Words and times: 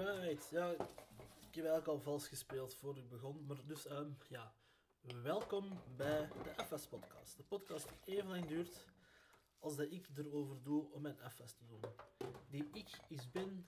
Ja, 0.00 0.12
ik 0.20 1.54
heb 1.54 1.64
eigenlijk 1.64 1.86
al 1.86 2.00
vals 2.00 2.28
gespeeld 2.28 2.74
voor 2.74 2.98
ik 2.98 3.08
begon, 3.08 3.46
maar 3.46 3.66
dus 3.66 3.86
ehm, 3.86 4.10
ja, 4.28 4.54
welkom 5.22 5.80
bij 5.96 6.28
de 6.42 6.64
FS 6.64 6.86
podcast. 6.86 7.36
De 7.36 7.42
podcast 7.42 7.88
die 8.04 8.16
even 8.16 8.30
lang 8.30 8.46
duurt 8.46 8.86
als 9.58 9.76
dat 9.76 9.86
ik 9.90 10.08
erover 10.16 10.62
doe 10.62 10.92
om 10.92 11.02
mijn 11.02 11.16
FS 11.30 11.52
te 11.52 11.66
doen. 11.66 11.80
Die 12.48 12.68
ik 12.72 12.88
is 13.08 13.30
ben... 13.30 13.66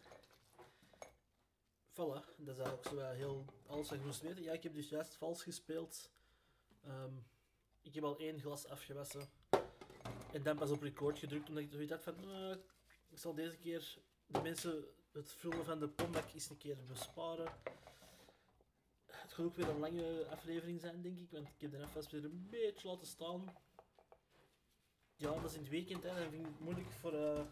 Voilà, 1.91 2.37
dat 2.37 2.57
is 2.57 2.59
eigenlijk 2.59 2.89
zo 2.89 2.99
heel 2.99 3.45
alles 3.67 3.89
wat 3.89 3.99
je 3.99 4.05
moest 4.05 4.21
weten. 4.21 4.43
Ja, 4.43 4.53
ik 4.53 4.63
heb 4.63 4.75
dus 4.75 4.89
juist 4.89 5.15
vals 5.15 5.43
gespeeld. 5.43 6.11
Ehm, 6.83 7.15
ik 7.83 7.95
heb 7.95 8.05
al 8.05 8.19
één 8.19 8.41
glas 8.41 8.67
afgewassen. 8.67 9.31
En 10.33 10.43
dan 10.43 10.57
pas 10.57 10.71
op 10.71 10.83
record 10.83 11.19
gedrukt, 11.19 11.49
omdat 11.49 11.65
ik 11.65 11.71
zoiets 11.73 11.93
had 11.93 12.05
van... 12.05 12.31
eh, 12.31 12.57
ik 13.09 13.19
zal 13.19 13.35
deze 13.35 13.57
keer 13.57 13.99
de 14.27 14.41
mensen 14.41 14.85
het 15.13 15.33
vullen 15.33 15.65
van 15.65 15.79
de 15.79 15.89
pommek 15.89 16.35
eens 16.35 16.51
een 16.51 16.57
keer 16.57 16.77
besparen. 16.87 17.53
Het 19.07 19.33
gaat 19.33 19.47
ook 19.47 19.57
weer 19.57 19.69
een 19.69 19.79
lange 19.79 20.27
aflevering 20.31 20.81
zijn, 20.81 21.03
denk 21.03 21.19
ik, 21.19 21.31
want 21.31 21.49
ik 21.49 21.61
heb 21.61 21.71
de 21.71 21.87
FS 21.87 22.11
weer 22.11 22.25
een 22.25 22.47
beetje 22.51 22.89
laten 22.89 23.07
staan. 23.07 23.57
Ja, 25.17 25.35
dat 25.35 25.51
is 25.51 25.55
in 25.55 25.61
het 25.61 25.71
weekend, 25.71 26.03
hè, 26.03 26.09
dan 26.09 26.31
vind 26.31 26.47
ik 26.47 26.53
het 26.53 26.61
moeilijk 26.61 26.91
voor, 26.91 27.13
eh, 27.13 27.45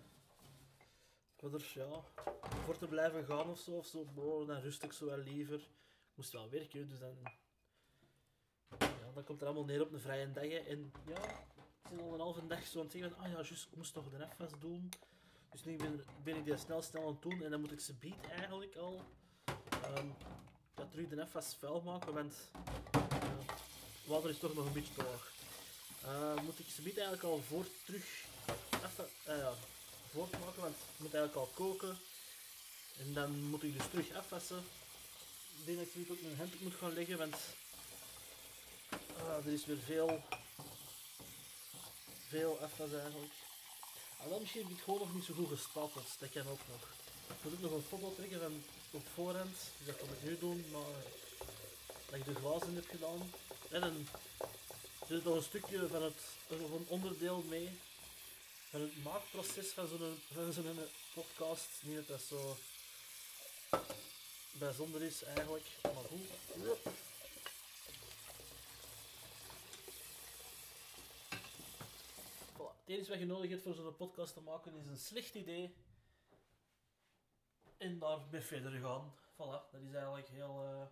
voor, 1.36 1.62
ja, 1.74 2.02
voor 2.64 2.78
te 2.78 2.86
blijven 2.86 3.24
gaan 3.24 3.50
of 3.50 3.58
zo. 3.58 3.70
Of 3.70 3.86
zo. 3.86 4.04
Bro, 4.14 4.44
dan 4.44 4.60
rust 4.60 4.82
ik 4.82 4.92
zo 4.92 5.06
wel 5.06 5.18
liever. 5.18 5.60
Ik 5.60 6.16
moest 6.16 6.32
wel 6.32 6.50
werken, 6.50 6.88
dus 6.88 6.98
dan, 6.98 7.16
ja, 8.78 9.12
dan 9.14 9.24
komt 9.24 9.40
er 9.40 9.46
allemaal 9.46 9.64
neer 9.64 9.82
op 9.82 9.92
een 9.92 10.00
vrije 10.00 10.32
dag. 10.32 10.44
En 10.44 10.92
ja, 11.06 11.24
ik 11.30 11.88
zit 11.88 12.00
al 12.00 12.14
een 12.14 12.20
halve 12.20 12.46
dag 12.46 12.66
zo 12.66 12.78
aan 12.78 12.84
het 12.84 12.92
zeggen 12.92 13.10
van, 13.10 13.20
ah 13.20 13.30
ja, 13.30 13.34
juist, 13.34 13.66
ik 13.70 13.76
moest 13.76 13.92
toch 13.92 14.10
de 14.10 14.26
FS 14.36 14.58
doen. 14.58 14.88
Dus 15.50 15.64
nu 15.64 15.76
ben, 16.24 16.36
ik 16.36 16.44
die 16.44 16.56
snel 16.56 16.82
snel 16.82 17.02
aan 17.02 17.12
het 17.12 17.22
doen 17.22 17.42
en 17.42 17.50
dan 17.50 17.60
moet 17.60 17.72
ik 17.72 17.80
ze 17.80 17.94
beat 17.94 18.30
eigenlijk 18.30 18.76
al 18.76 19.04
ehm 19.70 20.06
ja, 20.76 20.86
terug 20.90 21.08
de 21.08 21.26
FS 21.26 21.54
vuil 21.58 21.80
maken, 21.80 22.14
want 22.14 22.34
uh, 22.96 23.00
water 24.04 24.30
is 24.30 24.38
toch 24.38 24.54
nog 24.54 24.66
een 24.66 24.72
beetje 24.72 24.94
te 24.94 25.02
laag. 25.02 25.32
Eh, 26.02 26.42
moet 26.42 26.58
ik 26.58 26.66
ze 26.66 26.82
beat 26.82 26.96
eigenlijk 26.96 27.26
al 27.26 27.42
voor 27.48 27.64
terug 27.84 28.24
even, 28.84 29.08
ja, 29.24 29.52
voortmaken, 30.10 30.62
want 30.62 30.76
het 30.76 30.98
moet 30.98 31.14
eigenlijk 31.14 31.34
al 31.34 31.52
koken. 31.54 31.98
En 32.98 33.12
dan 33.14 33.40
moet 33.40 33.62
ik 33.62 33.78
dus 33.78 33.88
terug 33.90 34.14
afwassen. 34.14 34.62
Ik 35.58 35.66
denk 35.66 35.78
dat 35.78 35.86
ik 35.86 35.94
nu 35.94 36.06
ook 36.10 36.22
mijn 36.22 36.36
hand 36.36 36.60
moet 36.60 36.74
gaan 36.74 36.92
leggen, 36.92 37.18
want 37.18 37.36
ah, 39.18 39.46
er 39.46 39.52
is 39.52 39.66
weer 39.66 39.78
veel, 39.78 40.22
veel 42.28 42.58
afwas 42.58 42.92
eigenlijk. 42.92 43.32
En 44.22 44.28
dan 44.28 44.40
misschien 44.40 44.62
heb 44.62 44.70
ik 44.70 44.82
gewoon 44.82 44.98
nog 44.98 45.14
niet 45.14 45.24
zo 45.24 45.34
goed 45.34 45.48
gestapeld. 45.48 46.08
Dat 46.18 46.30
kan 46.30 46.48
ook 46.48 46.60
nog. 46.68 46.82
Ik 47.28 47.42
moet 47.42 47.52
ook 47.52 47.60
nog 47.60 47.72
een 47.72 47.88
foto 47.88 48.14
trekken 48.14 48.40
van 48.40 48.62
op 48.90 49.06
voorhand. 49.14 49.56
Dat 49.86 49.96
kan 49.96 50.08
ik 50.08 50.22
nu 50.22 50.38
doen, 50.38 50.64
maar 50.72 51.02
dat 52.06 52.14
ik 52.14 52.24
de 52.24 52.34
glazen 52.34 52.74
heb 52.74 52.88
gedaan. 52.88 53.32
En 53.70 53.80
dan 53.80 54.06
zit 55.08 55.24
nog 55.24 55.36
een 55.36 55.42
stukje 55.42 55.88
van 55.88 56.02
het 56.02 56.20
of 56.46 56.70
een 56.70 56.86
onderdeel 56.88 57.44
mee. 57.48 57.78
Van 58.70 58.80
het 58.80 59.02
maakproces 59.02 59.68
van 59.68 59.88
zo'n 59.88 60.20
van 60.32 60.52
zo'n 60.52 60.78
podcast. 61.14 61.68
Niet 61.80 61.96
dat 61.96 62.06
dat 62.06 62.20
zo 62.20 62.56
bijzonder 64.52 65.02
is 65.02 65.22
eigenlijk. 65.22 65.66
Maar 65.82 65.92
goed. 65.92 66.28
Voilà. 66.48 67.08
Het 72.60 72.79
enige 72.90 73.10
wat 73.10 73.18
je 73.18 73.26
nodig 73.26 73.50
hebt 73.50 73.62
voor 73.62 73.74
zo'n 73.74 73.96
podcast 73.96 74.34
te 74.34 74.40
maken 74.40 74.74
is 74.74 74.86
een 74.86 74.96
slecht 74.96 75.34
idee. 75.34 75.74
En 77.76 77.98
daarmee 77.98 78.40
verder 78.40 78.72
gaan. 78.80 79.14
Voilà, 79.32 79.70
dat 79.72 79.80
is 79.82 79.94
eigenlijk 79.94 80.28
heel. 80.28 80.62
eh 80.64 80.86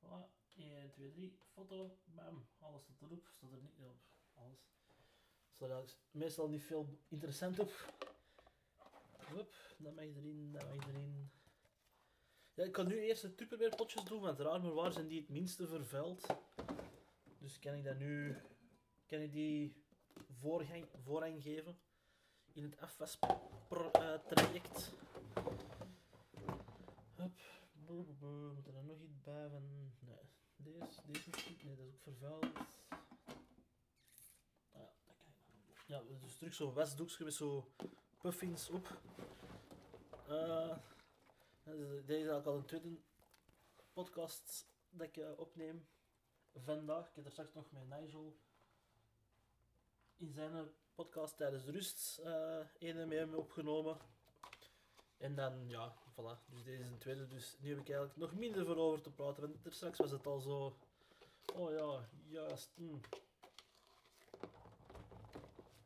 voilà. 0.00 0.34
1, 0.56 0.90
2, 0.90 1.10
3, 1.10 1.38
foto, 1.52 1.98
bam, 2.04 2.46
alles 2.58 2.82
staat 2.82 3.00
erop. 3.02 3.28
Staat 3.36 3.52
er 3.52 3.62
niet 3.62 3.78
op, 3.78 3.96
alles. 4.34 4.58
Staat 5.50 5.70
er 5.70 5.96
meestal 6.10 6.48
niet 6.48 6.62
veel 6.62 6.98
interessant 7.08 7.58
op. 7.58 7.92
Hup, 9.16 9.54
dat 9.78 9.94
mag 9.94 10.04
erin, 10.04 10.52
dat 10.52 10.74
mag 10.74 10.88
erin. 10.88 11.30
Ja, 12.54 12.64
ik 12.64 12.72
kan 12.72 12.86
nu 12.86 13.00
eerst 13.00 13.22
de 13.22 13.34
Tupperware 13.34 13.76
potjes 13.76 14.04
doen, 14.04 14.20
want 14.20 14.38
raar 14.40 14.60
maar 14.60 14.74
waar 14.74 14.92
zijn 14.92 15.06
die 15.06 15.20
het 15.20 15.28
minste 15.28 15.66
vervuild. 15.66 16.26
Dus 17.38 17.58
kan 17.58 17.74
ik 17.74 17.84
dat 17.84 17.98
nu, 17.98 18.36
kan 19.06 19.20
ik 19.20 19.32
die 19.32 19.84
voorgang, 20.28 20.86
voorrang 21.02 21.42
geven 21.42 21.78
in 22.52 22.62
het 22.62 22.80
afwastraject. 22.80 24.92
Hup, 27.14 27.40
moet 27.72 28.66
er 28.66 28.84
nog 28.84 29.00
iets 29.00 29.22
bij 29.22 29.48
van, 29.48 29.92
nee, 29.98 30.30
deze, 30.56 31.02
deze 31.06 31.30
niet, 31.48 31.64
nee, 31.64 31.76
dat 31.76 31.86
is 31.86 31.92
ook 31.92 32.02
vervuild. 32.02 32.44
Ah 34.70 34.72
ja, 34.72 34.92
dat 35.04 35.16
kan 35.16 35.26
nog 35.26 35.36
doen. 35.46 35.64
Ja, 35.86 36.02
dus 36.20 36.36
terug 36.36 36.54
zo'n 36.54 36.74
westdoekje 36.74 37.24
met 37.24 37.34
zo 37.34 37.70
puffins 38.18 38.70
op. 38.70 39.00
Eh, 40.28 40.76
deze 41.64 42.02
is 42.04 42.08
eigenlijk 42.08 42.46
al 42.46 42.56
een 42.56 42.64
tweede 42.64 43.00
podcast 43.92 44.68
dat 44.90 45.06
ik 45.06 45.16
eh, 45.16 45.38
opneem 45.38 45.88
vandaag. 46.54 47.08
Ik 47.08 47.14
heb 47.14 47.24
er 47.24 47.30
straks 47.30 47.52
nog 47.52 47.70
met 47.70 47.88
Nigel 47.88 48.36
in 50.16 50.32
zijn 50.32 50.68
podcast 50.94 51.36
tijdens 51.36 51.64
de 51.64 51.72
rust 51.72 52.18
eh 52.18 52.58
een 52.78 53.10
hem 53.10 53.34
opgenomen. 53.34 53.96
En 55.16 55.34
dan, 55.34 55.68
ja, 55.68 55.94
voilà. 56.12 56.50
Dus 56.50 56.64
deze 56.64 56.82
is 56.82 56.88
een 56.88 56.98
tweede. 56.98 57.26
Dus 57.26 57.56
nu 57.60 57.68
heb 57.68 57.78
ik 57.78 57.88
eigenlijk 57.88 58.16
nog 58.18 58.34
minder 58.34 58.66
voor 58.66 58.76
over 58.76 59.02
te 59.02 59.10
praten. 59.10 59.42
Want 59.42 59.64
er 59.64 59.72
straks 59.72 59.98
was 59.98 60.10
het 60.10 60.26
al 60.26 60.40
zo... 60.40 60.76
Oh 61.54 61.70
ja, 61.70 62.08
juist. 62.28 62.70
hm. 62.74 62.96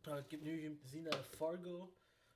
Nou, 0.03 0.19
ik 0.19 0.31
heb 0.31 0.41
nu 0.41 0.79
gezien 0.83 1.05
dat 1.05 1.27
Fargo 1.27 1.93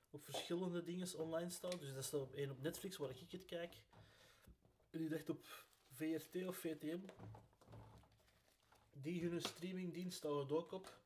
op 0.09 0.23
verschillende 0.23 0.83
dingen 0.83 1.19
online 1.19 1.49
staat. 1.49 1.79
Dus 1.79 1.93
dat 1.93 2.03
staat 2.03 2.21
op 2.21 2.33
één 2.33 2.51
op 2.51 2.61
Netflix, 2.61 2.97
waar 2.97 3.09
ik 3.09 3.31
het 3.31 3.45
kijk. 3.45 3.81
En 4.89 4.99
die 4.99 5.09
dacht 5.09 5.29
op 5.29 5.45
VRT 5.91 6.47
of 6.47 6.57
VTM. 6.57 6.99
Die 8.91 9.29
hun 9.29 9.41
streamingdienst 9.41 10.23
er 10.23 10.55
ook 10.55 10.71
op. 10.71 11.03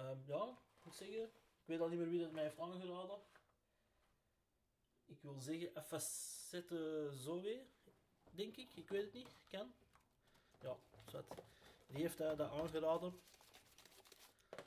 Ehm, 0.00 0.18
ja, 0.26 0.48
ik 0.78 0.84
moet 0.84 0.94
zeggen, 0.94 1.22
ik 1.22 1.64
weet 1.64 1.80
al 1.80 1.88
niet 1.88 1.98
meer 1.98 2.08
wie 2.08 2.20
dat 2.20 2.32
mij 2.32 2.42
heeft 2.42 2.58
aangeraden. 2.58 3.18
Ik 5.06 5.22
wil 5.22 5.40
zeggen 5.40 5.84
Facette 5.84 7.10
Zoe, 7.12 7.66
denk 8.30 8.56
ik. 8.56 8.76
Ik 8.76 8.88
weet 8.88 9.04
het 9.04 9.12
niet. 9.12 9.36
Kan. 9.48 9.74
Ja, 10.60 10.76
zwart. 11.06 11.34
Die 11.86 12.02
heeft 12.02 12.18
hij 12.18 12.36
dat 12.36 12.50
aangeraden. 12.50 13.20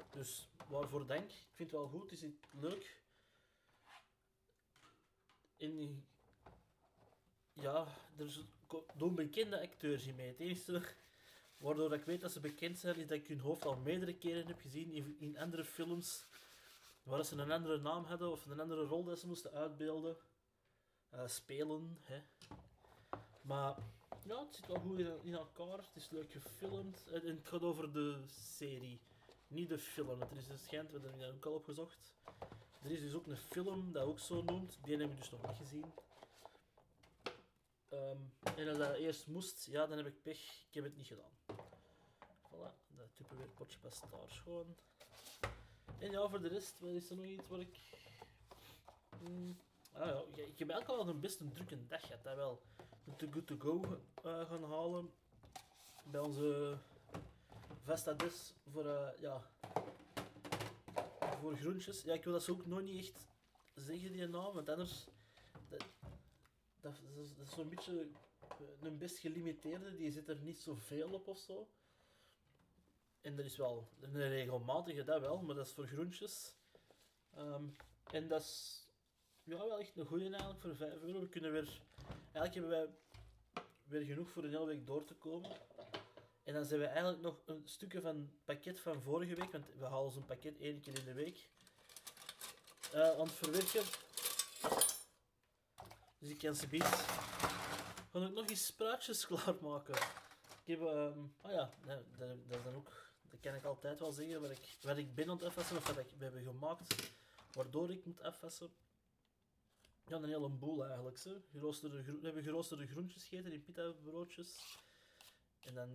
Dus 0.10 0.50
waarvoor 0.68 1.06
dank. 1.06 1.30
Ik 1.30 1.54
vind 1.54 1.72
het 1.72 1.80
wel 1.80 1.90
goed. 1.90 2.12
Is 2.12 2.22
het 2.22 2.36
leuk. 2.52 3.02
En 5.58 6.06
ja, 7.54 7.88
er 8.18 8.46
doen 8.94 9.16
bekende 9.16 9.62
acteurs 9.62 10.06
in 10.06 10.16
mee. 10.16 10.28
Het 10.28 10.40
eerste 10.40 10.72
waardoor 11.64 11.94
ik 11.94 12.06
weet 12.06 12.22
dat 12.22 12.32
ze 12.32 12.40
bekend 12.40 12.80
zijn, 12.80 12.96
is 12.96 13.08
dat 13.08 13.18
ik 13.18 13.28
hun 13.28 13.40
hoofd 13.40 13.66
al 13.66 13.76
meerdere 13.76 14.16
keren 14.16 14.48
heb 14.48 14.60
gezien 14.60 14.92
in, 14.92 15.16
in 15.20 15.38
andere 15.38 15.66
films. 15.66 16.26
Waar 17.04 17.26
ze 17.26 17.36
een 17.36 17.52
andere 17.52 17.78
naam 17.78 18.04
hadden 18.04 18.32
of 18.32 18.46
een 18.46 18.60
andere 18.60 18.84
rol 18.84 19.04
dat 19.04 19.20
ze 19.20 19.28
moesten 19.28 19.52
uitbeelden. 19.52 20.18
Eh, 21.10 21.28
spelen, 21.28 21.98
hè. 22.02 22.22
Maar 23.42 23.76
ja, 24.24 24.40
het 24.40 24.56
zit 24.56 24.68
wel 24.68 24.80
goed 24.80 25.00
in, 25.00 25.34
elkaar. 25.34 25.78
Het 25.78 25.96
is 25.96 26.10
leuk 26.10 26.32
gefilmd. 26.32 27.04
En 27.12 27.28
het 27.28 27.48
gaat 27.48 27.62
over 27.62 27.94
de 27.94 28.24
serie, 28.28 29.02
niet 29.48 29.70
de 29.70 29.80
film. 29.80 30.22
Er 30.22 30.38
is 30.38 30.50
een 30.50 30.58
schijnt, 30.58 30.92
we 30.92 31.00
hebben 31.00 31.20
dat 31.20 31.36
ook 31.36 31.46
al 31.46 31.54
opgezocht. 31.54 32.14
Er 32.82 32.92
is 32.92 33.00
dus 33.00 33.14
ook 33.14 33.28
een 33.28 33.38
film 33.38 33.92
dat 33.92 34.04
ook 34.04 34.20
zo 34.20 34.42
noemt. 34.42 34.80
Die 34.84 34.98
heb 34.98 35.10
ik 35.10 35.18
dus 35.18 35.32
nog 35.32 35.48
niet 35.48 35.58
gezien. 35.58 35.94
Ehm, 37.94 38.18
en 38.58 38.68
als 38.68 38.78
dat 38.78 38.96
eerst 38.96 39.28
moest, 39.28 39.66
ja, 39.66 39.88
dan 39.88 39.98
heb 39.98 40.08
ik 40.08 40.22
pech. 40.22 40.66
Ik 40.68 40.74
heb 40.74 40.84
het 40.84 40.96
niet 40.96 41.08
gedaan. 41.08 41.32
Voilà, 42.50 42.74
dat 42.88 43.08
Tupperware 43.14 43.50
potje 43.50 43.80
past 43.80 44.02
daar 44.12 44.30
schoon. 44.30 44.76
En 46.00 46.12
ja, 46.12 46.28
voor 46.28 46.42
de 46.42 46.48
rest, 46.48 46.80
wat 46.80 46.90
is 46.90 47.10
er 47.10 47.16
nog 47.16 47.26
iets 47.26 47.48
waar 47.48 47.60
ik... 47.60 47.80
Hmm, 49.20 49.58
ah 49.92 50.08
ja, 50.08 50.44
ik 50.44 50.60
heb 50.60 50.70
eigenlijk 50.70 51.02
al 51.02 51.08
een 51.08 51.20
best 51.20 51.40
een 51.40 51.54
drukke 51.54 51.88
dag 51.88 52.08
gehad, 52.08 52.24
dat 52.24 52.36
wel. 52.36 52.62
De 53.04 53.16
Too 53.16 53.32
Good 53.32 53.48
To 53.48 53.56
Go 53.58 54.02
eh, 54.24 54.50
gaan 54.50 54.64
halen. 54.64 55.14
Bij 56.04 56.20
onze 56.20 56.78
Vesta 57.84 58.14
Des 58.14 58.54
voor, 58.72 58.86
eh, 58.86 59.20
ja... 59.20 59.52
Voor 61.40 61.56
groentjes. 61.56 62.02
Ja, 62.04 62.14
ik 62.14 62.24
wil 62.24 62.34
dat 62.34 62.44
ze 62.44 62.52
ook 62.52 62.66
nog 62.66 62.82
niet 62.82 63.06
echt 63.06 63.28
zeggen, 63.74 64.12
die 64.12 64.28
naam, 64.28 64.54
want 64.54 64.70
anders... 64.70 65.08
dat, 66.84 67.02
is, 67.16 67.36
dat 67.36 67.48
zo'n 67.48 67.70
beetje 67.70 68.08
een 68.82 68.98
best 68.98 69.18
gelimiteerde, 69.18 69.96
die 69.96 70.12
zit 70.12 70.30
er 70.30 70.38
niet 70.38 70.60
zoveel 70.60 71.10
op 71.12 71.28
of 71.28 71.38
zo. 71.38 71.68
En 73.22 73.38
er 73.38 73.46
is 73.46 73.58
wel 73.58 73.88
een 74.02 74.30
regelmatige, 74.30 75.04
dat 75.04 75.22
wel, 75.22 75.42
maar 75.42 75.56
dat 75.56 75.66
is 75.66 75.74
voor 75.74 75.88
groentjes. 75.88 76.54
Ehm, 77.36 77.64
en 78.12 78.28
dat 78.28 78.42
is 78.42 78.86
ja, 79.44 79.58
wel 79.58 79.80
echt 79.80 79.98
een 79.98 80.06
goede 80.06 80.30
eigenlijk 80.30 80.62
voor 80.62 80.76
5 80.76 81.02
euro. 81.02 81.20
We 81.20 81.30
kunnen 81.30 81.52
weer, 81.52 81.82
eigenlijk 82.32 82.54
hebben 82.54 82.70
wij 82.70 82.88
weer 83.84 84.02
genoeg 84.02 84.30
voor 84.30 84.44
een 84.44 84.50
hele 84.50 84.66
week 84.66 84.86
door 84.86 85.06
te 85.06 85.16
komen. 85.16 85.52
En 86.44 86.54
dan 86.54 86.66
zijn 86.66 86.80
we 86.80 86.86
eigenlijk 86.86 87.22
nog 87.22 87.42
een 87.46 87.62
stukje 87.66 88.02
van 88.02 88.16
het 88.16 88.46
pakket 88.46 88.80
van 88.80 89.02
vorige 89.02 89.36
week, 89.36 89.52
want 89.52 89.66
we 89.80 89.86
halen 89.86 90.12
zo'n 90.12 90.26
pakket 90.26 90.60
één 90.60 90.80
keer 90.80 90.98
in 90.98 91.06
de 91.06 91.14
week, 91.14 91.50
uh, 92.94 93.10
aan 93.10 93.28
het 93.28 93.32
verwerken. 93.32 94.03
Dus 96.24 96.32
ik 96.32 96.38
kan 96.38 96.56
ze 96.56 96.68
biedt. 96.68 96.86
Ga 98.12 98.26
ik 98.26 98.34
nog 98.34 98.50
eens 98.50 98.66
spruitjes 98.66 99.26
klaarmaken. 99.28 99.96
Ik 100.64 100.78
heb, 100.78 100.80
um, 100.80 101.36
oh 101.42 101.52
ja, 101.52 101.70
dat, 101.86 102.04
dat, 102.18 102.64
dan 102.64 102.76
ook, 102.76 103.12
dat 103.30 103.40
kan 103.40 103.56
ik 103.56 103.64
altijd 103.64 104.00
wel 104.00 104.12
zeggen, 104.12 104.42
wat 104.42 104.52
ik, 104.52 104.78
wat 104.82 104.98
ik 104.98 105.16
ben 105.16 105.30
aan 105.30 105.36
het 105.36 105.46
afwassen 105.46 105.78
of 105.78 105.88
wat 105.88 105.98
ik, 105.98 106.08
we 106.18 106.24
hebben 106.24 106.44
gemaakt, 106.44 107.12
waardoor 107.54 107.92
ik 107.92 108.06
moet 108.06 108.22
afwassen. 108.22 108.74
Ja, 110.06 110.16
een 110.16 110.24
hele 110.24 110.50
boel 110.50 110.86
eigenlijk. 110.86 111.18
Zo. 111.18 111.42
Geroosterde, 111.52 112.04
we 112.04 112.20
hebben 112.22 112.44
geroosterde 112.44 112.88
groentjes 112.88 113.24
gegeten 113.24 113.52
in 113.52 113.64
pita 113.64 113.92
broodjes. 114.04 114.78
En 115.60 115.74
dan 115.74 115.90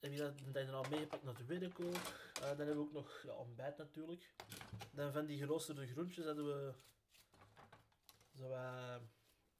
heb 0.00 0.12
je 0.12 0.18
dat, 0.18 0.34
dat 0.52 0.68
al 0.68 0.90
meegepakt 0.90 1.22
naar 1.22 1.36
de 1.36 1.44
werk 1.44 1.80
ook. 1.80 1.94
Uh, 1.94 2.40
dan 2.40 2.56
hebben 2.56 2.76
we 2.76 2.80
ook 2.80 2.92
nog 2.92 3.24
ontbijt 3.36 3.76
natuurlijk. 3.76 4.34
Dan 4.90 5.12
van 5.12 5.26
die 5.26 5.38
geroosterde 5.38 5.86
groentjes 5.86 6.24
hadden 6.24 6.46
we 6.46 6.74
zo 8.38 8.48
uh, 8.48 8.96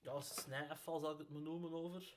ja, 0.00 0.20
snijafval 0.20 1.00
zal 1.00 1.12
ik 1.12 1.18
het 1.18 1.30
maar 1.30 1.42
noemen 1.42 1.72
over. 1.72 2.16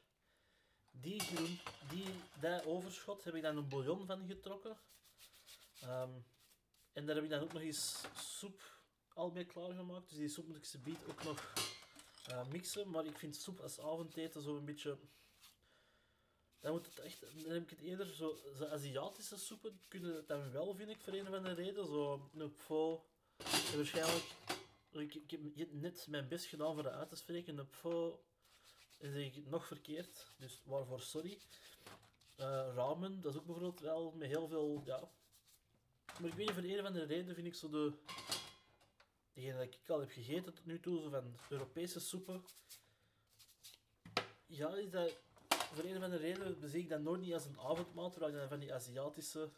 Die 0.91 1.19
groen, 1.19 1.59
die, 1.89 2.13
dat 2.39 2.65
overschot 2.65 3.23
heb 3.23 3.35
ik 3.35 3.41
dan 3.41 3.57
een 3.57 3.69
bouillon 3.69 4.05
van 4.05 4.27
getrokken. 4.27 4.77
Um, 5.83 6.25
en 6.93 7.05
daar 7.05 7.15
heb 7.15 7.23
ik 7.23 7.29
dan 7.29 7.41
ook 7.41 7.53
nog 7.53 7.61
eens 7.61 8.03
soep 8.15 8.79
al 9.13 9.31
mee 9.31 9.45
klaargemaakt. 9.45 10.09
Dus 10.09 10.17
die 10.17 10.29
soep 10.29 10.47
moet 10.47 10.57
ik 10.57 10.65
ze 10.65 10.79
biedt 10.79 11.09
ook 11.09 11.23
nog 11.23 11.53
uh, 12.29 12.47
mixen. 12.47 12.89
Maar 12.89 13.05
ik 13.05 13.17
vind 13.17 13.35
soep 13.35 13.59
als 13.59 13.79
avondeten 13.79 14.41
zo 14.41 14.55
een 14.55 14.65
beetje 14.65 14.97
dan, 16.59 16.71
moet 16.71 16.85
het 16.85 16.99
echt, 16.99 17.21
dan 17.43 17.51
heb 17.51 17.63
ik 17.63 17.69
het 17.69 17.79
eerder 17.79 18.13
zo, 18.13 18.37
zo 18.57 18.65
Aziatische 18.65 19.37
soepen 19.37 19.81
kunnen 19.87 20.15
het 20.15 20.27
dan 20.27 20.51
wel, 20.51 20.75
vind 20.75 20.89
ik, 20.89 21.01
voor 21.01 21.13
een 21.13 21.27
of 21.27 21.33
andere 21.33 21.55
reden. 21.55 21.85
Zo 21.85 22.29
een 22.37 22.53
pho. 22.57 23.05
Waarschijnlijk, 23.75 24.25
ik, 24.99 25.15
ik, 25.15 25.39
heb 25.55 25.73
net 25.73 26.07
mijn 26.09 26.27
best 26.27 26.45
gedaan 26.45 26.73
voor 26.73 26.83
de 26.83 26.91
uit 26.91 27.09
te 27.09 27.15
spreken. 27.15 27.57
Een 27.57 27.67
pho 27.67 28.23
is 28.97 29.13
ik 29.15 29.45
nog 29.45 29.65
verkeerd, 29.65 30.31
dus 30.37 30.61
waarvoor 30.65 31.01
sorry. 31.01 31.41
Uh, 32.37 32.45
ramen, 32.75 33.21
dat 33.21 33.33
is 33.33 33.39
ook 33.39 33.45
bijvoorbeeld 33.45 33.79
wel 33.79 34.11
met 34.11 34.27
heel 34.27 34.47
veel, 34.47 34.81
ja. 34.85 35.09
Maar 36.19 36.29
ik 36.29 36.33
weet 36.33 36.45
niet, 36.45 36.51
voor 36.51 36.63
een 36.63 36.79
of 36.79 36.85
andere 36.85 37.05
reden 37.05 37.35
vind 37.35 37.47
ik 37.47 37.55
zo 37.55 37.69
de. 37.69 37.93
Degene 39.33 39.57
dat 39.57 39.63
ik 39.63 39.89
al 39.89 39.99
heb 39.99 40.09
gegeten 40.09 40.53
tot 40.53 40.65
nu 40.65 40.79
toe, 40.79 41.01
zo 41.01 41.09
van 41.09 41.37
Europese 41.49 41.99
soepen. 41.99 42.43
Ja, 44.45 44.75
is 44.75 44.89
dat 44.89 45.17
voor 45.49 45.83
een 45.83 45.97
of 45.97 46.03
andere 46.03 46.21
reden 46.21 46.59
bezie 46.59 46.81
ik 46.81 46.89
dat 46.89 47.01
nooit 47.01 47.21
niet 47.21 47.33
als 47.33 47.45
een 47.45 47.59
avondmaal, 47.59 48.09
terwijl 48.09 48.33
ik 48.33 48.39
dan 48.39 48.49
van 48.49 48.59
die 48.59 48.73
Aziatische 48.73 49.51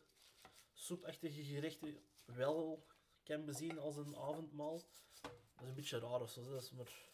soepachtige 0.73 1.43
gerechten 1.43 1.97
wel 2.25 2.85
kan 3.29 3.45
bezien 3.45 3.79
als 3.79 3.95
een 3.95 4.15
avondmaal. 4.15 4.81
Dat 5.21 5.61
is 5.61 5.67
een 5.67 5.75
beetje 5.75 5.99
raar 5.99 6.21
of 6.21 6.29
zo, 6.29 6.49
dat 6.49 6.63
is 6.63 6.71
maar... 6.71 7.07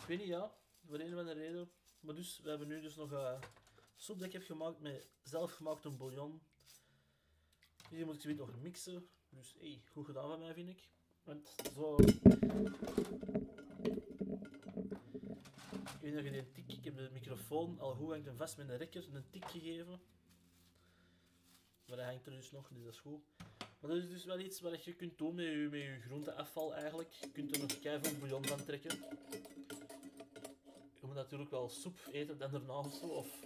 Ik 0.00 0.06
weet 0.06 0.18
niet, 0.18 0.26
ja, 0.26 0.54
voor 0.86 1.00
een 1.00 1.12
of 1.12 1.18
andere 1.18 1.40
reden. 1.40 1.70
Maar 2.00 2.14
dus, 2.14 2.40
we 2.42 2.48
hebben 2.48 2.68
nu 2.68 2.80
dus 2.80 2.96
nog 2.96 3.12
uh, 3.12 3.40
soep 3.96 4.22
ik 4.22 4.32
heb 4.32 4.42
gemaakt 4.42 4.80
met 4.80 5.06
zelfgemaakte 5.22 5.90
bouillon. 5.90 6.42
Hier 7.90 8.06
moet 8.06 8.14
ik 8.14 8.20
ze 8.20 8.34
nog 8.34 8.60
mixen. 8.60 9.08
Dus, 9.28 9.54
hey, 9.58 9.82
goed 9.90 10.06
gedaan 10.06 10.28
van 10.28 10.38
mij, 10.38 10.54
vind 10.54 10.68
ik. 10.68 10.88
Want 11.22 11.54
zo 11.74 11.96
ik 11.96 12.22
weet 16.00 16.14
nog 16.14 16.24
een 16.24 16.52
tik, 16.52 16.72
ik 16.72 16.84
heb 16.84 16.96
de 16.96 17.10
microfoon 17.12 17.78
al 17.78 17.94
goed 17.94 18.10
hangt 18.10 18.30
vast 18.36 18.56
met 18.56 18.68
een 18.68 18.76
rekker 18.76 19.14
een 19.14 19.30
tik 19.30 19.44
gegeven. 19.44 20.00
Maar 21.86 21.98
hij 21.98 22.06
hangt 22.06 22.26
er 22.26 22.32
dus 22.32 22.50
nog, 22.50 22.68
dus 22.68 22.84
dat 22.84 22.92
is 22.92 23.00
goed. 23.00 23.22
Maar 23.82 23.90
dat 23.90 24.00
is 24.00 24.08
dus 24.08 24.24
wel 24.24 24.38
iets 24.38 24.60
wat 24.60 24.84
je 24.84 24.94
kunt 24.94 25.18
doen 25.18 25.34
met 25.34 25.44
je, 25.44 25.68
met 25.70 26.02
groenteafval 26.02 26.74
eigenlijk. 26.74 27.12
Je 27.12 27.30
kunt 27.30 27.54
er 27.54 27.60
nog 27.60 27.80
keihard 27.80 28.18
bouillon 28.18 28.44
van 28.44 28.64
trekken. 28.64 28.98
Je 31.00 31.06
moet 31.06 31.14
natuurlijk 31.14 31.50
wel 31.50 31.68
soep 31.68 31.98
eten 32.12 32.38
dan 32.38 32.50
daarna 32.50 32.78
of 32.78 32.94
zo. 32.94 33.06
Of 33.06 33.40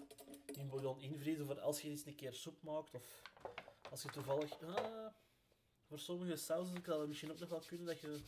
in 0.47 0.69
bouillon 0.69 1.01
invriezen 1.01 1.47
voor 1.47 1.61
als 1.61 1.81
je 1.81 1.89
eens 1.89 2.07
een 2.07 2.15
keer 2.15 2.35
soep 2.35 2.63
maakt. 2.63 2.95
Of 2.95 3.23
als 3.91 4.03
je 4.03 4.09
toevallig... 4.09 4.63
Ah, 4.63 5.07
voor 5.87 5.99
sommige 5.99 6.37
sausen 6.37 6.83
kan 6.83 6.99
het 6.99 7.09
misschien 7.09 7.31
ook 7.31 7.39
nog 7.39 7.49
wel 7.49 7.63
kunnen 7.67 7.87
dat 7.87 8.01
je 8.01 8.21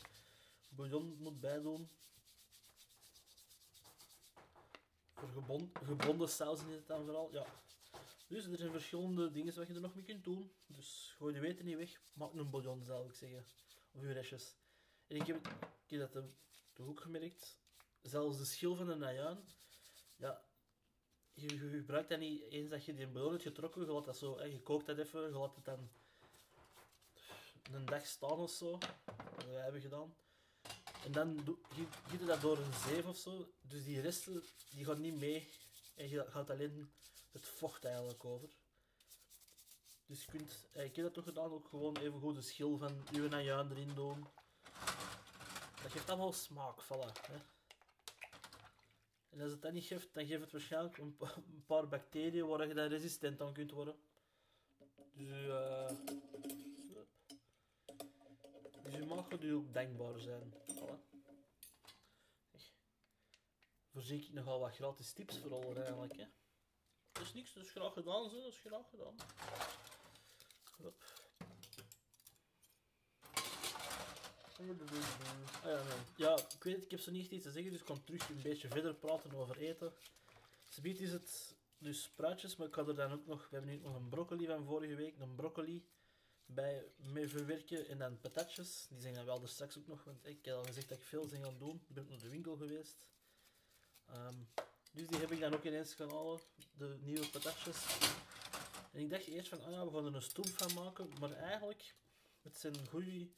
bouillon 0.69 1.17
moet 1.19 1.41
bijdoen. 1.41 1.89
Voor 5.13 5.29
gebond, 5.29 5.79
gebonden 5.85 6.29
sausen 6.29 6.69
is 6.69 6.75
het 6.75 6.87
dan 6.87 7.05
vooral. 7.05 7.33
Ja. 7.33 7.47
Dus 8.29 8.45
er 8.45 8.57
zijn 8.57 8.71
verschillende 8.71 9.31
dingen 9.31 9.55
wat 9.55 9.67
je 9.67 9.75
er 9.75 9.81
nog 9.81 9.95
mee 9.95 10.05
kunt 10.05 10.25
doen. 10.25 10.53
Dus 10.67 11.15
gooi 11.17 11.35
de 11.35 11.41
weten 11.41 11.65
niet 11.65 11.77
weg. 11.77 12.01
Maak 12.13 12.33
een 12.33 12.51
bouillon, 12.51 12.85
zou 12.85 13.09
ik 13.09 13.15
zeggen. 13.15 13.45
Of 13.93 14.03
je 14.03 14.13
restjes. 14.13 14.57
En 15.07 15.17
ik 15.17 15.27
heb, 15.27 15.47
ik 15.87 15.99
heb 15.99 16.13
dat 16.13 16.37
ook 16.81 17.01
gemerkt. 17.01 17.59
Zelfs 18.03 18.39
de 18.39 18.45
schil 18.45 18.77
van 18.77 18.89
een 18.89 18.99
najuin. 18.99 19.39
Ja, 20.17 20.45
je, 21.33 21.59
gebruikt 21.59 22.09
dat 22.09 22.19
niet 22.19 22.43
eens 22.43 22.71
dat 22.71 22.85
je 22.85 22.95
die 22.95 23.07
bouillon 23.07 23.33
hebt 23.33 23.45
getrokken. 23.45 23.85
Je 23.85 23.93
laat 23.93 24.05
dat 24.05 24.19
zo, 24.19 24.39
hè, 24.39 24.45
je 24.45 24.63
kookt 24.63 24.87
dat 24.87 24.99
even. 24.99 25.23
Je 25.23 25.39
laat 25.39 25.55
het 25.55 25.65
dan 25.65 25.91
een 27.73 27.85
dag 27.85 28.07
staan 28.07 28.39
of 28.39 28.51
zo. 28.51 28.71
Wat 29.35 29.45
we 29.45 29.51
hebben 29.51 29.81
gedaan. 29.81 30.15
En 31.05 31.13
dan 31.13 31.59
giet 31.69 32.21
je 32.21 32.27
dat 32.27 32.41
door 32.41 32.59
een 32.59 32.73
zeef 32.73 33.07
of 33.07 33.17
zo. 33.17 33.53
Dus 33.61 33.85
die 33.85 34.01
resten 34.01 34.43
die 34.71 34.85
gaan 34.85 35.01
niet 35.01 35.19
mee. 35.19 35.49
En 35.95 36.09
je 36.09 36.25
gaat 36.29 36.51
alleen 36.51 36.93
het 37.33 37.47
vocht 37.47 37.85
eigenlijk 37.85 38.25
over. 38.25 38.57
Dus 40.07 40.25
je 40.25 40.31
kunt, 40.31 40.69
eh, 40.73 40.85
ik 40.85 40.97
heb 40.97 41.05
dat 41.05 41.15
toch 41.15 41.25
gedaan, 41.25 41.51
ook 41.51 41.69
gewoon 41.69 41.97
even 41.97 42.21
goed 42.21 42.35
de 42.35 42.41
schil 42.41 42.77
van 42.77 43.07
uw 43.13 43.29
najuin 43.29 43.71
erin 43.71 43.95
doen. 43.95 44.27
Dat 45.83 45.93
geeft 45.93 46.09
allemaal 46.09 46.33
smaak, 46.33 46.83
voilà. 46.85 47.11
En 49.29 49.41
als 49.41 49.51
het 49.53 49.63
dat 49.63 49.73
niet 49.73 49.85
geeft, 49.85 50.15
dan 50.15 50.27
geeft 50.27 50.41
het 50.41 50.53
waarschijnlijk 50.53 50.99
een, 50.99 51.17
paar 51.67 51.89
bacteriën 51.89 52.47
waar 52.47 52.69
je 52.69 52.75
dan 52.75 52.89
resistent 52.89 53.41
aan 53.41 53.53
kunt 53.53 53.71
worden. 53.71 53.95
Dus, 55.13 55.47
uh, 55.47 55.91
dus 58.83 58.95
je 58.95 59.05
mag 59.07 59.31
er 59.31 59.55
ook 59.55 59.73
dankbaar 59.73 60.19
zijn. 60.19 60.55
voorzie 63.93 64.23
ik 64.23 64.33
nogal 64.33 64.61
wat 64.61 64.75
gratis 64.75 65.13
tips 65.13 65.39
voor 65.39 65.77
eigenlijk. 65.77 66.17
Hè. 66.17 66.25
Is 67.21 67.35
niks, 67.35 67.53
dat 67.53 67.69
graag 67.69 67.93
gedaan, 67.93 68.31
zo. 68.31 68.37
dat 68.37 68.53
is 68.53 68.59
graag 68.59 68.89
gedaan. 68.91 69.15
Hop. 70.83 70.95
Ah, 74.59 74.67
ja, 75.65 75.83
ja, 76.17 76.37
ik 76.37 76.63
weet 76.63 76.75
het, 76.75 76.85
ik 76.85 76.91
heb 76.91 77.01
zo 77.01 77.11
niet 77.11 77.31
iets 77.31 77.45
te 77.45 77.51
zeggen, 77.51 77.71
dus 77.71 77.81
ik 77.81 77.87
kan 77.87 78.05
terug 78.05 78.29
een 78.29 78.43
beetje 78.43 78.69
verder 78.69 78.95
praten 78.95 79.35
over 79.35 79.59
eten. 79.59 79.93
Subiet 80.69 81.01
is 81.01 81.13
het 81.13 81.57
dus 81.79 82.03
spruitjes, 82.03 82.57
maar 82.57 82.67
ik 82.67 82.75
had 82.75 82.89
er 82.89 82.95
dan 82.95 83.13
ook 83.13 83.27
nog, 83.27 83.49
we 83.51 83.57
hebben 83.57 83.71
nu 83.71 83.81
nog 83.81 83.95
een 83.95 84.09
broccoli 84.09 84.47
van 84.47 84.65
vorige 84.65 84.95
week, 84.95 85.19
een 85.19 85.35
broccoli 85.35 85.87
bij 86.47 86.93
mee 86.97 87.29
verwerken 87.29 87.89
en 87.89 87.99
dan 87.99 88.21
patatjes. 88.21 88.87
Die 88.89 89.01
zijn 89.01 89.15
dan 89.15 89.25
wel 89.25 89.43
er 89.43 89.49
straks 89.49 89.79
ook 89.79 89.87
nog, 89.87 90.05
want 90.05 90.27
ik 90.27 90.45
heb 90.45 90.55
al 90.55 90.65
gezegd 90.65 90.89
dat 90.89 90.99
ik 90.99 91.05
veel 91.05 91.29
zijn 91.29 91.45
gaan 91.45 91.59
doen. 91.59 91.83
Ik 91.89 91.95
ben 91.95 92.07
naar 92.09 92.19
de 92.19 92.29
winkel 92.29 92.57
geweest. 92.57 93.07
Um, 94.11 94.49
dus 94.99 95.07
die 95.07 95.19
heb 95.19 95.31
ik 95.31 95.41
dan 95.41 95.55
ook 95.55 95.65
ineens 95.65 95.97
halen, 95.97 96.41
de 96.77 96.99
nieuwe 97.01 97.29
patatjes. 97.29 97.77
En 98.93 99.01
ik 99.01 99.11
dacht 99.11 99.27
eerst 99.27 99.49
van, 99.49 99.65
ah 99.65 99.71
ja, 99.71 99.85
we 99.85 99.93
gaan 99.93 100.07
er 100.07 100.15
een 100.15 100.23
stoem 100.23 100.47
van 100.47 100.75
maken, 100.75 101.11
maar 101.21 101.33
eigenlijk, 101.33 101.95
het 102.43 102.59
zijn 102.59 102.89
goede... 102.89 103.29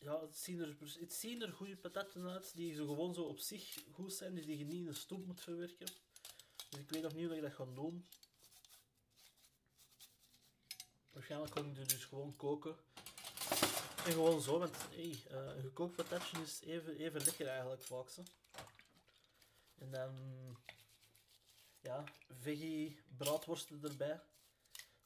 Ja, 0.00 0.20
het 0.20 0.38
zien, 0.38 0.60
er, 0.60 0.76
het 1.00 1.12
zien 1.12 1.42
er 1.42 1.52
goede 1.52 1.76
patatten 1.76 2.28
uit, 2.28 2.54
die 2.54 2.74
zo 2.74 2.86
gewoon 2.86 3.14
zo 3.14 3.22
op 3.22 3.38
zich 3.38 3.78
goed 3.92 4.12
zijn, 4.12 4.34
dus 4.34 4.46
die 4.46 4.58
je 4.58 4.64
niet 4.64 4.80
in 4.80 4.86
een 4.86 4.94
stoem 4.94 5.24
moet 5.26 5.40
verwerken. 5.40 5.88
Dus 6.68 6.80
ik 6.80 6.90
weet 6.90 7.02
nog 7.02 7.14
niet 7.14 7.26
hoe 7.26 7.36
ik 7.36 7.42
dat 7.42 7.52
ga 7.52 7.64
doen. 7.64 8.08
Waarschijnlijk 11.10 11.54
kan 11.54 11.70
ik 11.70 11.78
er 11.78 11.88
dus 11.88 12.04
gewoon 12.04 12.36
koken. 12.36 12.76
En 14.04 14.12
gewoon 14.12 14.42
zo, 14.42 14.58
want 14.58 14.76
hey, 14.90 15.22
uh, 15.30 15.56
een 15.56 15.62
gekookt 15.62 15.96
patatje 15.96 16.42
is 16.42 16.60
even, 16.60 16.96
even 16.96 17.24
lekker 17.24 17.46
eigenlijk 17.46 17.82
vaak. 17.82 18.08
Zo. 18.08 18.22
En 19.82 19.90
dan 19.90 20.12
ja, 21.80 22.04
veggie 22.40 23.00
braadworsten 23.16 23.82
erbij. 23.82 24.20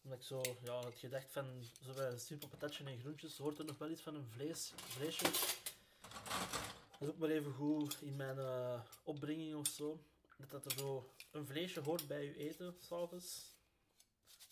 Omdat 0.02 0.18
ik 0.18 0.25
zo 0.25 0.42
ja, 0.62 0.85
het 0.85 0.99
gedacht 0.99 1.33
van 1.33 1.64
zo 1.85 1.92
bij 1.95 2.11
een 2.11 2.21
simpel 2.21 2.49
patatje 2.49 2.85
en 2.85 3.00
groentjes 3.00 3.38
hoort 3.38 3.59
er 3.59 3.64
nog 3.64 3.78
wel 3.78 3.90
iets 3.90 4.02
van 4.02 4.14
een 4.14 4.28
vlees, 4.28 4.73
vleesje. 4.76 5.23
Dat 5.23 7.00
is 7.00 7.09
ook 7.09 7.18
maar 7.18 7.28
even 7.28 7.52
goed 7.52 8.02
in 8.02 8.16
mijn 8.16 8.37
uh, 8.38 8.80
opbrenging 9.02 9.54
of 9.54 9.66
zo. 9.66 10.04
Dat, 10.38 10.50
dat 10.50 10.64
er 10.64 10.78
zo 10.78 11.14
een 11.30 11.47
vleesje 11.47 11.80
hoort 11.80 12.06
bij 12.06 12.25
je 12.25 12.37
eten 12.37 12.76
s'avonds. 12.80 13.54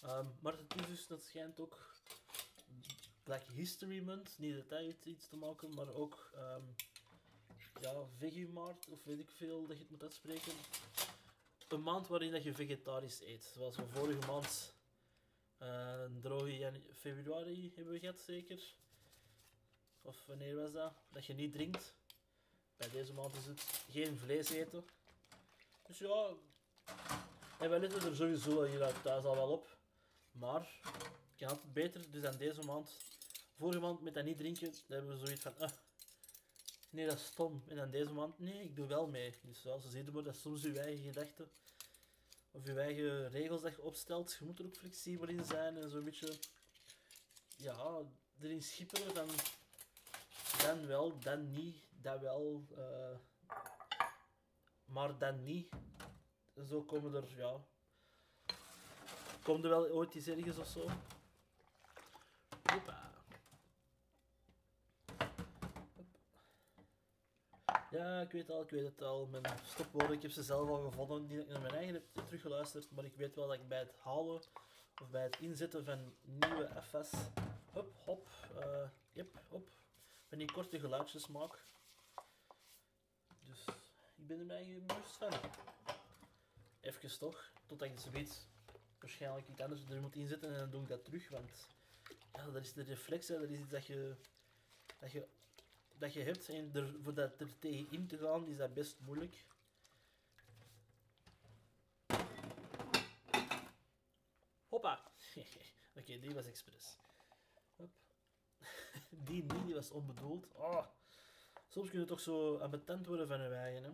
Um, 0.04 0.38
maar 0.40 0.58
het 0.58 0.74
is 0.74 0.86
dus, 0.86 1.06
dat 1.06 1.24
schijnt 1.24 1.60
ook 1.60 1.96
Black 3.22 3.42
History 3.42 4.02
Month, 4.04 4.38
niet 4.38 4.54
dat 4.54 4.78
heeft 4.78 5.04
iets 5.04 5.28
te 5.28 5.36
maken, 5.36 5.74
maar 5.74 5.94
ook 5.94 6.30
ehm 6.34 6.62
ja, 7.80 7.92
Vegemart, 8.18 8.88
of 8.88 9.04
weet 9.04 9.18
ik 9.18 9.30
veel 9.30 9.66
dat 9.66 9.76
je 9.76 9.82
het 9.82 9.90
moet 9.90 10.02
uitspreken. 10.02 10.52
Een 11.68 11.82
maand 11.82 12.08
waarin 12.08 12.32
dat 12.32 12.42
je 12.42 12.54
vegetarisch 12.54 13.20
eet. 13.20 13.52
Zoals 13.56 13.76
we 13.76 13.86
vorige 13.86 14.26
maand, 14.26 14.74
eh, 15.58 16.00
een 16.04 16.20
droge 16.20 16.72
februari 16.94 17.72
hebben 17.74 17.92
we 17.92 17.98
gehad 17.98 18.18
zeker. 18.18 18.74
Of 20.02 20.26
wanneer 20.26 20.56
was 20.56 20.72
dat? 20.72 20.92
Dat 21.10 21.26
je 21.26 21.34
niet 21.34 21.52
drinkt. 21.52 21.94
Bij 22.76 22.90
deze 22.90 23.12
maand 23.12 23.36
is 23.36 23.46
het 23.46 23.62
geen 23.90 24.18
vlees 24.18 24.50
eten. 24.50 24.84
Dus 25.86 25.98
ja, 25.98 26.28
en 27.58 27.70
wij 27.70 27.78
letten 27.78 28.02
er 28.02 28.16
sowieso 28.16 28.62
hier 28.62 28.92
thuis 29.02 29.24
al 29.24 29.34
wel 29.34 29.50
op. 29.50 29.76
Maar, 30.32 30.80
kan 31.36 31.48
altijd 31.48 31.72
beter. 31.72 32.10
Dus 32.10 32.24
aan 32.24 32.36
deze 32.36 32.62
maand, 32.62 32.96
vorige 33.56 33.80
maand 33.80 34.00
met 34.00 34.14
dat 34.14 34.24
niet 34.24 34.36
drinken, 34.36 34.74
hebben 34.86 35.10
we 35.10 35.26
zoiets 35.26 35.42
van, 35.42 35.58
ah, 35.58 35.70
nee 36.94 37.06
dat 37.06 37.18
is 37.18 37.24
stom. 37.24 37.62
En 37.68 37.76
dan 37.76 37.90
deze 37.90 38.12
maand, 38.12 38.38
nee, 38.38 38.62
ik 38.62 38.76
doe 38.76 38.86
wel 38.86 39.06
mee. 39.06 39.34
Dus 39.42 39.62
ja, 39.62 39.78
zo 39.78 39.88
zie 39.88 40.04
je 40.04 40.10
maar, 40.10 40.22
dat 40.22 40.36
soms 40.36 40.62
je 40.62 40.80
eigen 40.80 41.04
gedachten. 41.04 41.50
Of 42.50 42.66
je 42.66 42.80
eigen 42.80 43.28
regels 43.30 43.62
dat 43.62 43.74
je 43.74 43.82
opstelt. 43.82 44.36
Je 44.38 44.44
moet 44.44 44.58
er 44.58 44.64
ook 44.64 44.76
flexibel 44.76 45.28
in 45.28 45.44
zijn 45.44 45.76
en 45.76 45.90
zo'n 45.90 46.04
beetje, 46.04 46.38
ja, 47.56 48.02
erin 48.40 48.62
schipperen 48.62 49.14
van, 49.14 49.28
dan 50.58 50.86
wel, 50.86 51.18
dan 51.18 51.50
niet, 51.50 51.76
dat 51.90 52.20
wel, 52.20 52.64
eh, 52.76 53.16
maar 54.84 55.18
dan 55.18 55.44
niet. 55.44 55.68
En 56.54 56.66
zo 56.66 56.82
komen 56.82 57.14
er, 57.14 57.36
ja. 57.36 57.64
Komt 59.42 59.64
er 59.64 59.70
wel 59.70 59.88
ooit 59.88 60.14
iets 60.14 60.26
ergens 60.26 60.58
of 60.58 60.68
zo? 60.68 60.88
Hoppa. 62.62 63.04
Ja, 67.94 68.20
ik 68.20 68.30
weet 68.30 68.50
al, 68.50 68.62
ik 68.62 68.70
weet 68.70 68.84
het 68.84 69.02
al. 69.02 69.26
Mijn 69.26 69.44
stopwoorden, 69.64 70.16
ik 70.16 70.22
heb 70.22 70.30
ze 70.30 70.42
zelf 70.42 70.68
al 70.68 70.90
gevonden. 70.90 71.26
Niet 71.26 71.36
dat 71.36 71.46
ik 71.46 71.52
naar 71.52 71.60
mijn 71.60 71.74
eigen 71.74 71.94
heb 71.94 72.04
teruggeluisterd, 72.12 72.90
maar 72.90 73.04
ik 73.04 73.16
weet 73.16 73.34
wel 73.34 73.46
dat 73.46 73.56
ik 73.56 73.68
bij 73.68 73.78
het 73.78 73.92
halen 73.96 74.42
of 75.02 75.10
bij 75.10 75.22
het 75.22 75.38
inzetten 75.40 75.84
van 75.84 76.14
nieuwe 76.22 76.70
FS, 76.82 77.10
hop, 77.72 77.94
hop, 78.04 78.28
eh, 78.58 78.88
yep, 79.12 79.40
hop, 79.48 79.68
van 80.28 80.38
die 80.38 80.52
korte 80.52 80.80
geluidjes 80.80 81.26
maak. 81.26 81.64
Dus 83.44 83.64
ik 84.16 84.26
ben 84.26 84.38
er 84.38 84.46
mij 84.46 84.82
bewust 84.86 85.16
van. 85.16 85.32
Even 86.80 87.18
toch, 87.18 87.50
totdat 87.66 87.88
ik 87.88 87.98
zoiets 87.98 88.46
waarschijnlijk 88.98 89.48
iets 89.48 89.60
anders 89.60 89.84
er 89.88 90.00
moet 90.00 90.16
inzetten 90.16 90.52
en 90.52 90.58
dan 90.58 90.70
doe 90.70 90.82
ik 90.82 90.88
dat 90.88 91.04
terug, 91.04 91.28
want 91.28 91.66
ja, 92.32 92.50
dat 92.50 92.62
is 92.62 92.72
de 92.72 92.82
reflex, 92.82 93.28
hè. 93.28 93.38
dat 93.38 93.50
is 93.50 93.58
iets 93.58 93.70
dat 93.70 93.86
je, 93.86 94.16
dat 94.98 95.12
je, 95.12 95.28
dat 95.98 96.12
je 96.12 96.20
hebt 96.20 96.48
en 96.48 96.70
er, 96.74 96.94
voor 97.02 97.14
dat 97.14 97.40
er 97.40 97.58
tegen 97.58 97.90
in 97.90 98.06
te 98.06 98.18
gaan 98.18 98.46
is 98.46 98.56
dat 98.56 98.74
best 98.74 99.00
moeilijk. 99.00 99.44
Hoppa! 104.68 105.12
Oké, 105.98 106.18
die 106.18 106.34
was 106.34 106.46
expres. 106.46 106.96
Die 109.10 109.46
die 109.46 109.74
was 109.74 109.90
onbedoeld. 109.90 110.46
Oh. 110.54 110.86
Soms 111.68 111.90
kun 111.90 112.00
je 112.00 112.06
toch 112.06 112.20
zo 112.20 112.56
ambetant 112.56 113.06
worden 113.06 113.28
van 113.28 113.40
hè. 113.40 113.66
Je 113.66 113.92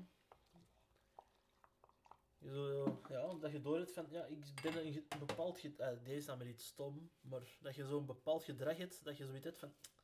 Zo, 2.43 3.01
ja, 3.09 3.35
dat 3.35 3.53
je 3.53 3.61
door 3.61 3.79
hebt 3.79 3.93
van, 3.93 4.07
ja, 4.11 4.25
ik 4.25 4.63
ben 4.63 4.87
een, 4.87 5.07
een 5.09 5.19
bepaald 5.19 5.59
gedrag, 5.59 6.03
deze 6.03 6.17
is 6.17 6.27
dan 6.27 6.39
maar 6.39 6.47
iets 6.47 6.67
stom, 6.67 7.11
maar 7.21 7.43
dat 7.61 7.75
je 7.75 7.87
zo'n 7.87 8.07
bepaald 8.07 8.45
gedrag 8.45 8.77
hebt, 8.77 9.05
dat 9.05 9.17
je 9.17 9.27
zoiets 9.27 9.45
hebt 9.45 9.59
van, 9.59 9.69
ah, 9.69 10.00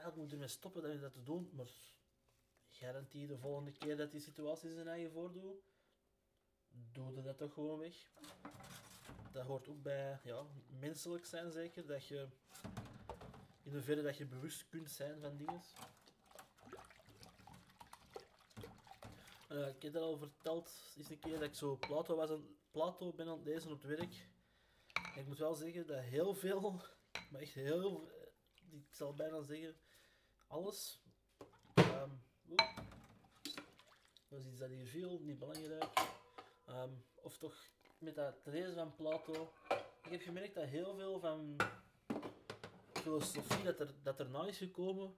eigenlijk 0.00 0.16
moet 0.16 0.32
ermee 0.32 0.48
stoppen 0.48 0.82
dat 0.82 0.92
je 0.92 1.00
dat 1.00 1.12
te 1.12 1.22
doen, 1.22 1.50
maar 1.52 1.70
garantie 2.70 3.26
de 3.26 3.38
volgende 3.38 3.72
keer 3.72 3.96
dat 3.96 4.10
die 4.10 4.20
situatie 4.20 4.72
zijn 4.72 4.88
eigen 4.88 5.10
voordoet, 5.12 5.62
doe 6.92 7.14
je 7.14 7.22
dat 7.22 7.38
toch 7.38 7.52
gewoon 7.52 7.78
weg. 7.78 8.10
Dat 9.32 9.46
hoort 9.46 9.68
ook 9.68 9.82
bij, 9.82 10.20
ja, 10.24 10.46
menselijk 10.78 11.26
zijn 11.26 11.50
zeker, 11.50 11.86
dat 11.86 12.06
je, 12.06 12.28
in 13.62 13.72
hoeverre 13.72 14.02
dat 14.02 14.16
je 14.16 14.26
bewust 14.26 14.68
kunt 14.68 14.90
zijn 14.90 15.20
van 15.20 15.36
dingen. 15.36 15.62
Eh, 19.48 19.68
ik 19.68 19.82
heb 19.82 19.92
dat 19.92 20.02
al 20.02 20.18
verteld, 20.18 20.94
eens 20.96 21.10
een 21.10 21.18
keer 21.18 21.32
dat 21.32 21.42
ik 21.42 21.54
zo 21.54 21.76
Plato, 21.76 22.16
was 22.16 22.30
aan, 22.30 22.56
Plato 22.70 23.12
ben 23.12 23.28
aan 23.28 23.38
het 23.38 23.46
lezen 23.46 23.72
op 23.72 23.82
het 23.82 23.98
werk. 23.98 24.28
Ik 25.14 25.26
moet 25.26 25.38
wel 25.38 25.54
zeggen 25.54 25.86
dat 25.86 26.00
heel 26.00 26.34
veel, 26.34 26.80
maar 27.30 27.40
echt 27.40 27.54
heel, 27.54 28.10
eh, 28.10 28.26
ik 28.70 28.94
zal 28.94 29.14
bijna 29.14 29.42
zeggen, 29.42 29.76
alles. 30.50 31.00
oeh, 32.48 32.76
dat 34.28 34.44
is 34.44 34.58
dat 34.58 34.68
hier 34.68 34.86
viel, 34.86 35.20
niet 35.20 35.38
belangrijk. 35.38 35.92
Ehm, 36.66 36.90
of 37.14 37.38
toch 37.38 37.56
met 37.98 38.14
dat 38.14 38.34
lezen 38.44 38.74
van 38.74 38.94
Plato. 38.94 39.52
Ik 40.02 40.10
heb 40.10 40.20
gemerkt 40.20 40.54
dat 40.54 40.64
heel 40.68 40.94
veel 40.94 41.20
van 41.20 41.56
filosofie 42.92 43.62
dat, 43.64 43.80
er, 43.80 43.94
dat 44.02 44.20
erna 44.20 44.46
is 44.46 44.58
gekomen, 44.58 45.16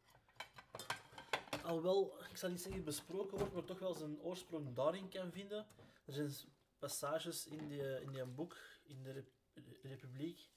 al 1.64 1.82
wel, 1.82 2.24
ik 2.30 2.36
zal 2.36 2.50
niet 2.50 2.60
zeggen 2.60 2.84
besproken 2.84 3.38
wordt, 3.38 3.52
maar 3.54 3.64
toch 3.64 3.78
wel 3.78 3.94
zijn 3.94 4.20
oorsprong 4.20 4.74
daarin 4.74 5.08
kan 5.08 5.32
vinden. 5.32 5.66
Er 6.04 6.12
zijn 6.12 6.32
passages 6.78 7.46
in 7.46 7.68
die, 7.68 8.00
in 8.00 8.12
die 8.12 8.24
boek, 8.24 8.56
in 8.82 9.02
de 9.02 9.10
Rep- 9.12 9.32
Republiek, 9.82 10.50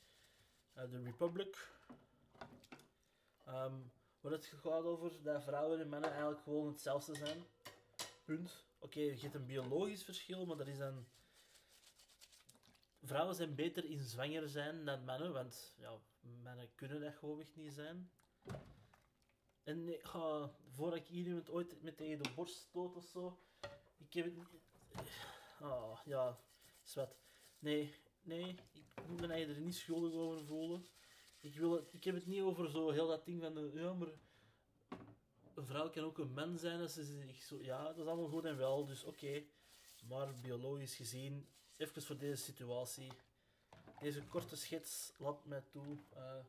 eh, 0.74 0.90
de 0.90 1.02
Republic, 1.04 1.72
ehm, 3.46 3.76
waar 4.26 4.34
het 4.34 4.46
gaat 4.46 4.84
over 4.84 5.24
dat 5.24 5.44
vrouwen 5.44 5.80
en 5.80 5.90
mannen 5.90 6.10
eigenlijk 6.10 6.42
gewoon 6.42 6.68
hetzelfde 6.68 7.16
zijn. 7.16 7.44
Punt. 8.24 8.66
Oké, 8.80 9.00
je 9.00 9.20
hebt 9.20 9.36
een 9.36 9.46
biologisch 9.46 10.04
verschil, 10.04 10.46
maar 10.46 10.58
dat 10.58 10.68
is 10.68 10.78
dan... 10.78 11.06
Vrouwen 13.04 13.36
zijn 13.36 13.56
beter 13.56 13.86
in 13.86 14.00
zwanger 14.00 14.50
zijn 14.50 14.86
dan 14.86 15.04
mannen, 15.04 15.34
want 15.34 15.74
ja, 15.78 15.98
mannen 16.44 16.70
kunnen 16.76 17.02
dat 17.02 17.16
gewoonweg 17.16 17.56
niet 17.56 17.74
zijn. 17.74 18.12
En 19.64 19.94
ik 19.94 20.04
ga, 20.04 20.52
voordat 20.70 21.00
ik 21.00 21.10
iemand 21.10 21.50
ooit 21.50 21.82
met 21.82 21.98
tegen 21.98 22.24
de 22.24 22.32
borst 22.36 22.56
stoot 22.56 22.96
of 22.96 23.06
zo, 23.06 23.40
ik 23.98 24.14
heb 24.14 24.26
het. 24.26 24.48
Ah, 25.60 26.00
ja, 26.06 26.40
zwet. 26.84 27.16
Nee, 27.60 27.94
nee, 28.22 28.56
ik 28.72 29.08
moet 29.08 29.22
me 29.22 29.28
er 29.28 29.60
niet 29.60 29.76
schuldig 29.76 30.14
over 30.14 30.46
voelen. 30.46 30.86
Ik, 31.46 31.56
wil 31.56 31.72
het, 31.72 31.94
ik 31.94 32.04
heb 32.04 32.16
het 32.16 32.26
niet 32.26 32.42
over 32.42 32.70
zo 32.70 32.90
heel 32.90 33.08
dat 33.08 33.26
ding 33.26 33.42
van, 33.42 33.72
ja, 33.74 33.94
maar 33.94 34.08
een 35.56 35.66
vrouw 35.66 35.90
kan 35.90 36.04
ook 36.04 36.18
een 36.18 36.34
man 36.34 36.58
zijn 36.58 36.82
als 36.82 36.94
ze 36.94 37.34
zo... 37.48 37.58
Ja, 37.62 37.84
dat 37.84 37.98
is 37.98 38.06
allemaal 38.06 38.28
goed 38.28 38.46
en 38.46 38.58
wel, 38.58 38.86
dus 38.86 39.04
oké. 39.04 39.44
Maar 40.08 40.34
biologisch 40.42 40.96
gezien, 40.96 41.48
even 41.78 42.02
voor 42.02 42.18
deze 42.18 42.44
situatie, 42.44 43.12
deze 44.00 44.24
korte 44.28 44.56
schets 44.56 45.12
laat 45.18 45.46
mij 45.46 45.64
toe... 45.72 45.98
eh, 46.10 46.44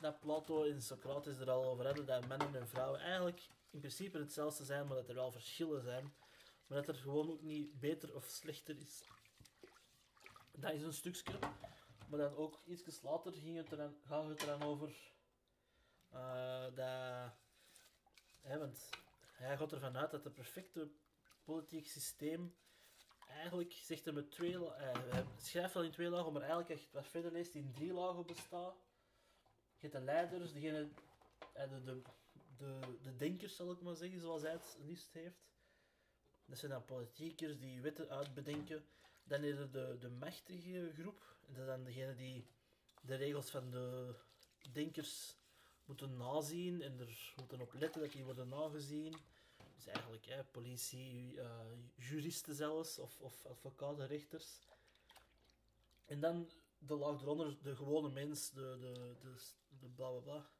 dat 0.00 0.20
Plato 0.20 0.64
en 0.64 0.82
Socrates 0.82 1.38
er 1.38 1.50
al 1.50 1.64
over 1.64 1.86
hadden 1.86 2.06
dat 2.06 2.26
mannen 2.26 2.54
en 2.54 2.68
vrouwen 2.68 3.00
eigenlijk 3.00 3.40
in 3.70 3.78
principe 3.78 4.18
hetzelfde 4.18 4.64
zijn, 4.64 4.86
maar 4.86 4.96
dat 4.96 5.08
er 5.08 5.14
wel 5.14 5.32
verschillen 5.32 5.82
zijn. 5.82 6.14
Maar 6.66 6.78
dat 6.78 6.88
er 6.88 7.02
gewoon 7.02 7.30
ook 7.30 7.42
niet 7.42 7.80
beter 7.80 8.14
of 8.14 8.24
slechter 8.24 8.78
is. 8.78 9.04
Dat 10.52 10.72
is 10.72 10.82
een 10.82 10.92
stukje. 10.92 11.38
Maar 12.08 12.18
dan 12.18 12.36
ook 12.36 12.60
iets 12.64 13.02
later 13.02 13.32
ging 13.32 13.56
het 13.56 13.68
dan, 13.68 13.96
gaat 14.06 14.28
het 14.28 14.40
er 14.40 14.46
dan 14.46 14.62
over 14.62 15.12
eh, 16.10 16.64
dat. 16.74 17.32
Hè, 18.40 18.58
want 18.58 18.88
hij 19.32 19.56
gaat 19.56 19.72
ervan 19.72 19.96
uit 19.96 20.10
dat 20.10 20.24
het 20.24 20.34
perfecte 20.34 20.90
politiek 21.44 21.86
systeem 21.86 22.54
eigenlijk 23.34 23.72
zegt 23.72 24.04
hij 24.04 24.14
met 24.14 24.30
twee 24.30 24.70
eh, 24.74 25.18
schrijft 25.36 25.74
wel 25.74 25.82
in 25.82 25.90
twee 25.90 26.08
lagen, 26.08 26.32
maar 26.32 26.42
eigenlijk 26.42 26.80
het 26.80 26.92
wat 26.92 27.06
verder 27.06 27.32
leest 27.32 27.54
in 27.54 27.72
drie 27.72 27.92
lagen 27.92 28.26
bestaat. 28.26 28.76
Je 29.78 29.88
hebt 29.88 29.92
de 29.92 30.00
leiders, 30.00 30.52
degene, 30.52 30.88
eh, 31.52 31.70
de, 31.70 31.82
de, 31.84 32.02
de, 32.56 32.98
de 33.02 33.16
denkers 33.16 33.56
zal 33.56 33.70
ik 33.70 33.80
maar 33.80 33.96
zeggen, 33.96 34.20
zoals 34.20 34.42
hij 34.42 34.52
het 34.52 34.76
liefst 34.80 35.12
heeft. 35.12 35.42
Dat 36.46 36.58
zijn 36.58 36.70
dan 36.70 36.84
politiekers 36.84 37.58
die 37.58 37.80
wetten 37.80 38.10
uitbedenken. 38.10 38.84
Dan 39.24 39.42
is 39.44 39.56
er 39.56 39.70
de, 39.70 39.96
de 40.00 40.10
machtige 40.10 40.92
groep. 40.98 41.36
En 41.46 41.54
dat 41.54 41.62
is 41.62 41.66
dan 41.66 41.84
degene 41.84 42.14
die 42.14 42.46
de 43.00 43.14
regels 43.14 43.50
van 43.50 43.70
de 43.70 44.14
denkers 44.72 45.36
moeten 45.84 46.16
nazien 46.16 46.82
en 46.82 47.00
er 47.00 47.32
moeten 47.36 47.60
op 47.60 47.72
letten 47.72 48.00
dat 48.00 48.12
die 48.12 48.24
worden 48.24 48.48
nagezien. 48.48 49.16
Dus 49.74 49.86
eigenlijk 49.86 50.26
hè, 50.26 50.44
politie, 50.44 51.40
eh, 51.40 51.60
juristen 51.94 52.54
zelfs, 52.54 52.98
of, 52.98 53.20
of 53.20 53.46
advocaten, 53.46 54.06
rechters. 54.06 54.58
En 56.04 56.20
dan 56.20 56.50
de 56.78 56.94
laag 56.94 57.22
eronder, 57.22 57.56
de 57.62 57.76
gewone 57.76 58.10
mens, 58.10 58.50
de, 58.50 58.76
de, 58.80 59.36
de, 59.80 59.88
bla 59.88 60.10
bla 60.10 60.20
bla. 60.20 60.50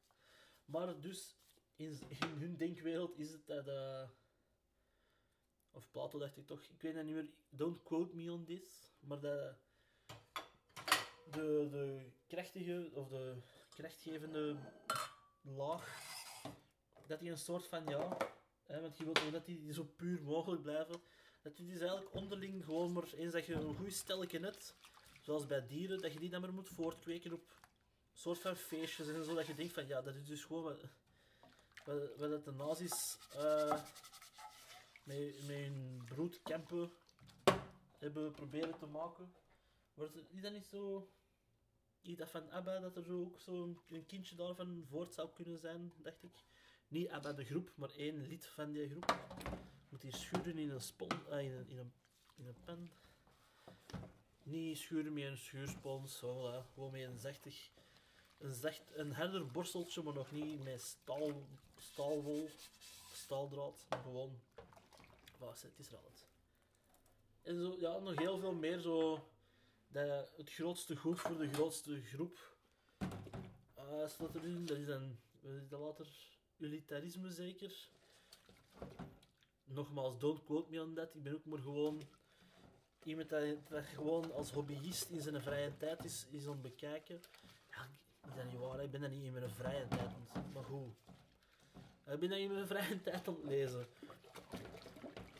Maar 0.65 0.99
dus, 0.99 1.35
in, 1.75 1.99
hun 2.19 2.57
denkwereld 2.57 3.17
is 3.17 3.31
het 3.31 3.47
dat... 3.47 3.67
eh, 3.67 4.09
of 5.75 5.91
Plato 5.91 6.19
dacht 6.19 6.37
ik 6.37 6.47
toch, 6.47 6.61
ik 6.61 6.81
weet 6.81 6.95
het 6.95 7.05
niet 7.05 7.15
meer, 7.15 7.29
don't 7.49 7.83
quote 7.83 8.15
me 8.15 8.31
on 8.31 8.45
this, 8.45 8.91
maar 8.99 9.19
dat 9.19 9.55
de, 11.31 11.67
de 11.71 12.11
krachtige, 12.27 12.89
of 12.93 13.07
de 13.09 13.35
krachtgevende 13.69 14.55
laag, 15.41 16.03
dat 17.07 17.19
die 17.19 17.29
een 17.29 17.37
soort 17.37 17.67
van, 17.67 17.85
ja, 17.85 18.17
hè, 18.63 18.81
want 18.81 18.97
je 18.97 19.03
wilt 19.03 19.23
ook 19.25 19.31
dat 19.31 19.45
die 19.45 19.73
zo 19.73 19.83
puur 19.83 20.21
mogelijk 20.23 20.61
blijven, 20.61 21.01
dat 21.41 21.57
die 21.57 21.67
dus 21.67 21.79
eigenlijk 21.79 22.13
onderling 22.13 22.63
gewoon 22.63 22.93
maar, 22.93 23.13
eens 23.13 23.33
dat 23.33 23.45
je 23.45 23.53
een 23.53 23.75
goed 23.75 23.93
stelletje 23.93 24.39
net, 24.39 24.75
zoals 25.21 25.45
bij 25.45 25.67
dieren, 25.67 26.01
dat 26.01 26.13
je 26.13 26.19
die 26.19 26.29
dan 26.29 26.41
maar 26.41 26.53
moet 26.53 26.69
voortkweken 26.69 27.33
op 27.33 27.53
soort 28.13 28.39
van 28.39 28.55
feestjes 28.55 29.07
en 29.07 29.23
zo, 29.23 29.35
dat 29.35 29.47
je 29.47 29.55
denkt 29.55 29.73
van, 29.73 29.87
ja, 29.87 30.01
dat 30.01 30.15
is 30.15 30.25
dus 30.25 30.43
gewoon 30.43 30.63
wat, 30.63 30.81
wat, 32.17 32.45
de 32.45 32.51
nazi's 32.51 33.17
eh, 33.37 33.83
met, 35.05 35.47
met 35.47 35.57
hun 35.57 36.01
broedkampen 36.05 36.91
hebben 37.97 38.31
proberen 38.31 38.77
te 38.77 38.85
maken. 38.85 39.33
Wordt 39.93 40.15
het 40.15 40.31
is 40.31 40.41
dat 40.41 40.51
niet 40.51 40.65
zo... 40.65 41.09
Iets 42.01 42.19
dat 42.19 42.29
van 42.29 42.51
ABBA, 42.51 42.79
dat 42.79 42.95
er 42.95 43.03
zo 43.03 43.19
ook 43.21 43.39
zo'n 43.39 43.79
een 43.89 44.05
kindje 44.05 44.35
daarvan 44.35 44.85
voort 44.89 45.13
zou 45.13 45.29
kunnen 45.33 45.57
zijn, 45.57 45.93
dacht 45.97 46.23
ik. 46.23 46.43
Niet 46.87 47.09
ABBA 47.09 47.33
de 47.33 47.45
groep, 47.45 47.71
maar 47.75 47.89
één 47.89 48.27
lid 48.27 48.45
van 48.45 48.71
die 48.71 48.89
groep. 48.89 49.15
Moet 49.89 50.01
hier 50.01 50.13
schuren 50.13 50.57
in 50.57 50.69
een 50.69 50.81
spon, 50.81 51.29
ah, 51.29 51.41
in, 51.41 51.51
een, 51.51 51.69
in, 51.69 51.77
een, 52.37 52.55
in. 52.65 52.91
Niet 54.43 54.77
schuren 54.77 55.13
met 55.13 55.23
een 55.23 55.37
schuurspons, 55.37 56.17
voilà. 56.17 56.73
gewoon 56.73 56.91
met 56.91 57.01
een 57.01 57.19
zachtig, 57.19 57.69
een 58.37 58.53
zacht, 58.53 58.83
een 58.93 59.11
harder 59.13 59.51
borsteltje, 59.51 60.03
maar 60.03 60.13
nog 60.13 60.31
niet 60.31 60.63
met 60.63 60.81
staal, 60.81 61.47
staalwol, 61.75 62.49
staaldraad, 63.11 63.85
gewoon, 63.89 64.41
het 65.39 65.79
is 65.79 65.87
er 65.87 65.95
altijd. 65.95 66.25
En 67.41 67.55
zo, 67.55 67.75
ja, 67.79 67.99
nog 67.99 68.19
heel 68.19 68.39
veel 68.39 68.53
meer 68.53 68.79
zo, 68.79 69.27
dat 69.87 70.31
het 70.37 70.49
grootste 70.49 70.95
goed 70.95 71.19
voor 71.19 71.37
de 71.37 71.53
grootste 71.53 72.01
groep 72.01 72.55
uh, 73.79 74.07
staat 74.07 74.35
erin. 74.35 74.65
Dat 74.65 74.77
is 74.77 74.85
dan, 74.85 75.17
dat 75.69 75.79
later, 75.79 76.07
utilitarisme 76.57 77.31
zeker. 77.31 77.89
Nogmaals, 79.63 80.19
don't 80.19 80.43
quote 80.43 80.69
me 80.69 80.81
on 80.81 80.93
that. 80.93 81.15
Ik 81.15 81.23
ben 81.23 81.33
ook 81.33 81.45
maar 81.45 81.59
gewoon 81.59 82.01
iemand 83.03 83.29
dat, 83.29 83.67
dat 83.69 83.85
gewoon 83.85 84.33
als 84.33 84.51
hobbyist 84.51 85.09
in 85.09 85.21
zijn 85.21 85.41
vrije 85.41 85.77
tijd 85.77 86.03
is, 86.03 86.27
is 86.31 86.47
aan 86.47 86.61
bekijken. 86.61 87.21
Ja, 87.69 87.89
is 88.27 88.35
dat 88.35 88.45
niet 88.51 88.59
waar, 88.59 88.83
ik 88.83 88.91
ben 88.91 89.01
dat 89.01 89.09
niet 89.09 89.23
in 89.23 89.33
mijn 89.33 89.49
vrije 89.49 89.87
tijd, 89.87 90.11
maar 90.53 90.63
goed. 90.63 90.93
Ik 92.05 92.19
ben 92.19 92.29
dat 92.29 92.39
in 92.39 92.53
mijn 92.53 92.67
vrije 92.67 93.01
tijd 93.07 93.27
aan 93.27 93.45
lezen. 93.45 93.87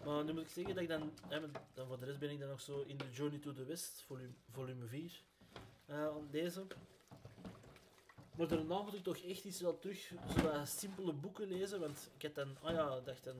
Maar 0.05 0.23
nu 0.23 0.33
moet 0.33 0.41
ik 0.41 0.49
zeggen 0.49 0.73
dat 0.73 0.83
ik 0.83 0.89
dan, 0.89 1.11
dan 1.73 1.87
voor 1.87 1.99
de 1.99 2.05
rest 2.05 2.19
ben 2.19 2.29
ik 2.29 2.39
dan 2.39 2.49
nog 2.49 2.61
zo 2.61 2.83
in 2.87 2.97
The 2.97 3.11
Journey 3.11 3.39
to 3.39 3.53
the 3.53 3.65
West, 3.65 4.03
volume, 4.07 4.33
volume 4.51 4.85
4, 4.85 5.21
eh, 5.85 6.07
aan 6.07 6.21
het 6.21 6.31
lezen. 6.31 6.67
Maar 8.37 8.47
daarna 8.47 8.81
moet 8.81 8.93
ik 8.93 9.03
toch 9.03 9.17
echt 9.17 9.43
iets 9.43 9.61
wel 9.61 9.79
terug, 9.79 10.11
zo 10.37 10.41
wat 10.41 10.67
simpele 10.67 11.13
boeken 11.13 11.47
lezen, 11.47 11.79
want 11.79 12.09
ik 12.17 12.21
had 12.21 12.35
dan, 12.35 12.57
ah 12.61 12.73
ja, 12.73 12.99
dacht 12.99 13.23
dan, 13.23 13.35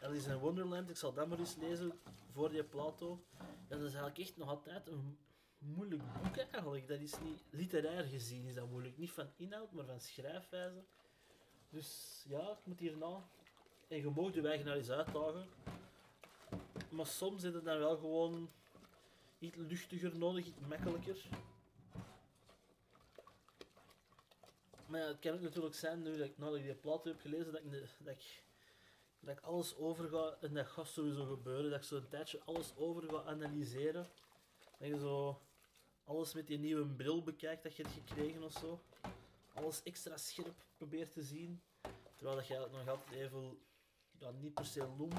Alice 0.00 0.30
in 0.30 0.38
Wonderland, 0.38 0.90
ik 0.90 0.96
zal 0.96 1.12
dat 1.12 1.28
maar 1.28 1.38
eens 1.38 1.56
lezen 1.56 1.92
voor 2.32 2.50
die 2.50 2.64
Plato. 2.64 3.24
Dat 3.68 3.78
is 3.78 3.84
eigenlijk 3.84 4.18
echt 4.18 4.36
nog 4.36 4.48
altijd 4.48 4.88
een 4.88 5.18
moeilijk 5.58 6.02
boek 6.22 6.36
eigenlijk. 6.36 6.88
Dat 6.88 7.00
is 7.00 7.18
niet, 7.18 7.42
literair 7.50 8.04
gezien 8.04 8.46
is 8.46 8.54
dat 8.54 8.70
moeilijk. 8.70 8.98
Niet 8.98 9.10
van 9.10 9.26
inhoud, 9.36 9.72
maar 9.72 9.84
van 9.84 10.00
schrijfwijze. 10.00 10.84
Dus 11.68 12.22
ja, 12.28 12.50
ik 12.50 12.64
moet 12.64 12.80
hierna, 12.80 13.28
en 13.88 13.96
je 13.96 14.10
mag 14.10 14.34
je 14.34 14.48
eigen 14.48 14.72
eens 14.72 14.90
uitdagen. 14.90 15.48
Maar 16.88 17.06
soms 17.06 17.42
is 17.42 17.54
het 17.54 17.64
dan 17.64 17.78
wel 17.78 17.96
gewoon 17.96 18.50
iets 19.38 19.56
luchtiger 19.56 20.18
nodig, 20.18 20.46
iets 20.46 20.60
makkelijker. 20.68 21.26
Maar 24.86 25.00
het 25.00 25.18
kan 25.18 25.32
ook 25.32 25.40
natuurlijk 25.40 25.74
zijn, 25.74 26.02
nu 26.02 26.16
dat 26.16 26.26
ik, 26.26 26.38
nadat 26.38 26.56
ik 26.56 26.64
die 26.64 26.74
plaat 26.74 27.04
heb 27.04 27.20
gelezen, 27.20 27.52
dat 27.52 27.60
ik, 27.64 27.70
dat 27.98 28.14
ik, 28.14 28.42
dat 29.20 29.36
ik 29.36 29.44
alles 29.44 29.76
over 29.76 30.08
ga, 30.08 30.36
en 30.40 30.54
dat 30.54 30.66
gaat 30.66 30.86
sowieso 30.86 31.24
gebeuren, 31.24 31.70
dat 31.70 31.78
ik 31.78 31.86
zo 31.86 31.96
een 31.96 32.08
tijdje 32.08 32.40
alles 32.44 32.76
over 32.76 33.02
ga 33.10 33.22
analyseren. 33.22 34.06
Dat 34.78 34.88
je 34.88 34.98
zo 34.98 35.40
alles 36.04 36.34
met 36.34 36.46
die 36.46 36.58
nieuwe 36.58 36.86
bril 36.86 37.22
bekijkt 37.22 37.62
dat 37.62 37.76
je 37.76 37.82
hebt 37.82 37.94
gekregen 37.94 38.42
of 38.42 38.52
zo. 38.52 38.80
Alles 39.54 39.82
extra 39.82 40.16
scherp 40.16 40.64
probeert 40.76 41.12
te 41.12 41.22
zien. 41.22 41.62
Terwijl 42.14 42.36
dat 42.36 42.46
je 42.46 42.68
nog 42.72 42.88
altijd 42.88 43.20
even, 43.20 43.58
ja, 44.18 44.30
niet 44.30 44.54
per 44.54 44.66
se 44.66 44.86
loem, 44.98 45.12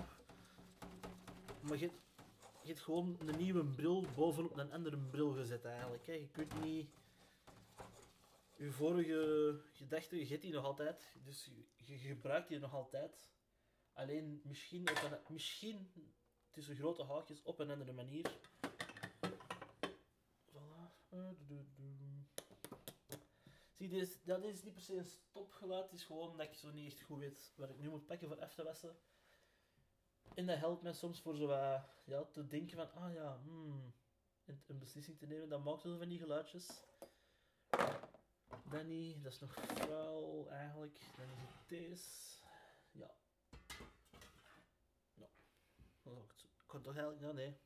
maar 1.67 1.77
je, 1.77 1.85
hebt- 1.85 2.01
je 2.63 2.75
gewoon 2.75 3.17
een 3.19 3.37
nieuwe 3.37 3.65
bril 3.65 4.05
bovenop 4.15 4.57
een 4.57 4.71
andere 4.71 4.97
bril 4.97 5.31
gezet 5.31 5.65
eigenlijk. 5.65 6.05
Hè. 6.05 6.13
Je 6.13 6.27
kunt 6.27 6.61
niet... 6.63 6.89
Je 8.55 8.71
vorige 8.71 9.59
gedachte, 9.73 10.19
je 10.19 10.25
hebt 10.25 10.41
die 10.41 10.53
nog 10.53 10.63
altijd, 10.63 11.15
dus 11.23 11.45
je, 11.45 11.93
je 11.93 11.97
gebruikt 11.97 12.47
die 12.47 12.59
nog 12.59 12.73
altijd. 12.73 13.31
Alleen 13.93 14.41
misschien, 14.43 14.89
op 14.89 15.01
een, 15.11 15.33
misschien 15.33 15.91
tussen 16.51 16.75
grote 16.75 17.03
haakjes 17.03 17.43
op 17.43 17.59
een 17.59 17.71
andere 17.71 17.91
manier. 17.91 18.31
Voilà. 20.51 20.91
Eh. 21.09 21.29
Zie, 23.73 23.87
dit 23.87 24.19
dat 24.23 24.43
is 24.43 24.63
niet 24.63 24.73
per 24.73 24.81
se 24.81 24.97
een 24.97 25.05
stopgeluid, 25.05 25.83
het 25.83 25.99
is 25.99 26.05
gewoon 26.05 26.37
dat 26.37 26.45
ik 26.45 26.53
zo 26.53 26.71
niet 26.71 26.91
echt 26.91 27.01
goed 27.01 27.19
weet 27.19 27.53
wat 27.55 27.69
ik 27.69 27.79
nu 27.79 27.89
moet 27.89 28.05
pakken 28.05 28.27
voor 28.27 28.39
af. 28.39 28.55
En 30.37 30.45
dat 30.45 30.57
helpt 30.57 30.81
mij 30.81 30.93
soms 30.93 31.21
voor 31.21 31.35
zo 31.35 31.51
ja, 32.05 32.23
te 32.31 32.47
denken 32.47 32.77
van, 32.77 32.91
ah 33.03 33.13
ja, 33.13 33.39
hmm, 33.43 33.93
en 34.45 34.63
een 34.67 34.79
beslissing 34.79 35.17
te 35.17 35.25
nemen. 35.25 35.49
Dat 35.49 35.63
maakt 35.63 35.81
zo 35.81 35.97
van 35.97 36.07
die 36.07 36.19
geluidjes. 36.19 36.83
Dat 38.69 38.85
niet, 38.85 39.23
dat 39.23 39.31
is 39.31 39.39
nog 39.39 39.53
vuil 39.53 40.47
eigenlijk. 40.49 40.99
Dan 41.17 41.25
is 41.25 41.49
het 41.51 41.69
deze. 41.69 42.09
Ja. 42.91 43.11
Zo- 46.03 46.27
Ik 46.41 46.67
kan 46.67 46.81
toch 46.81 46.95
eigenlijk, 46.95 47.21
ja 47.25 47.31
nee. 47.31 47.57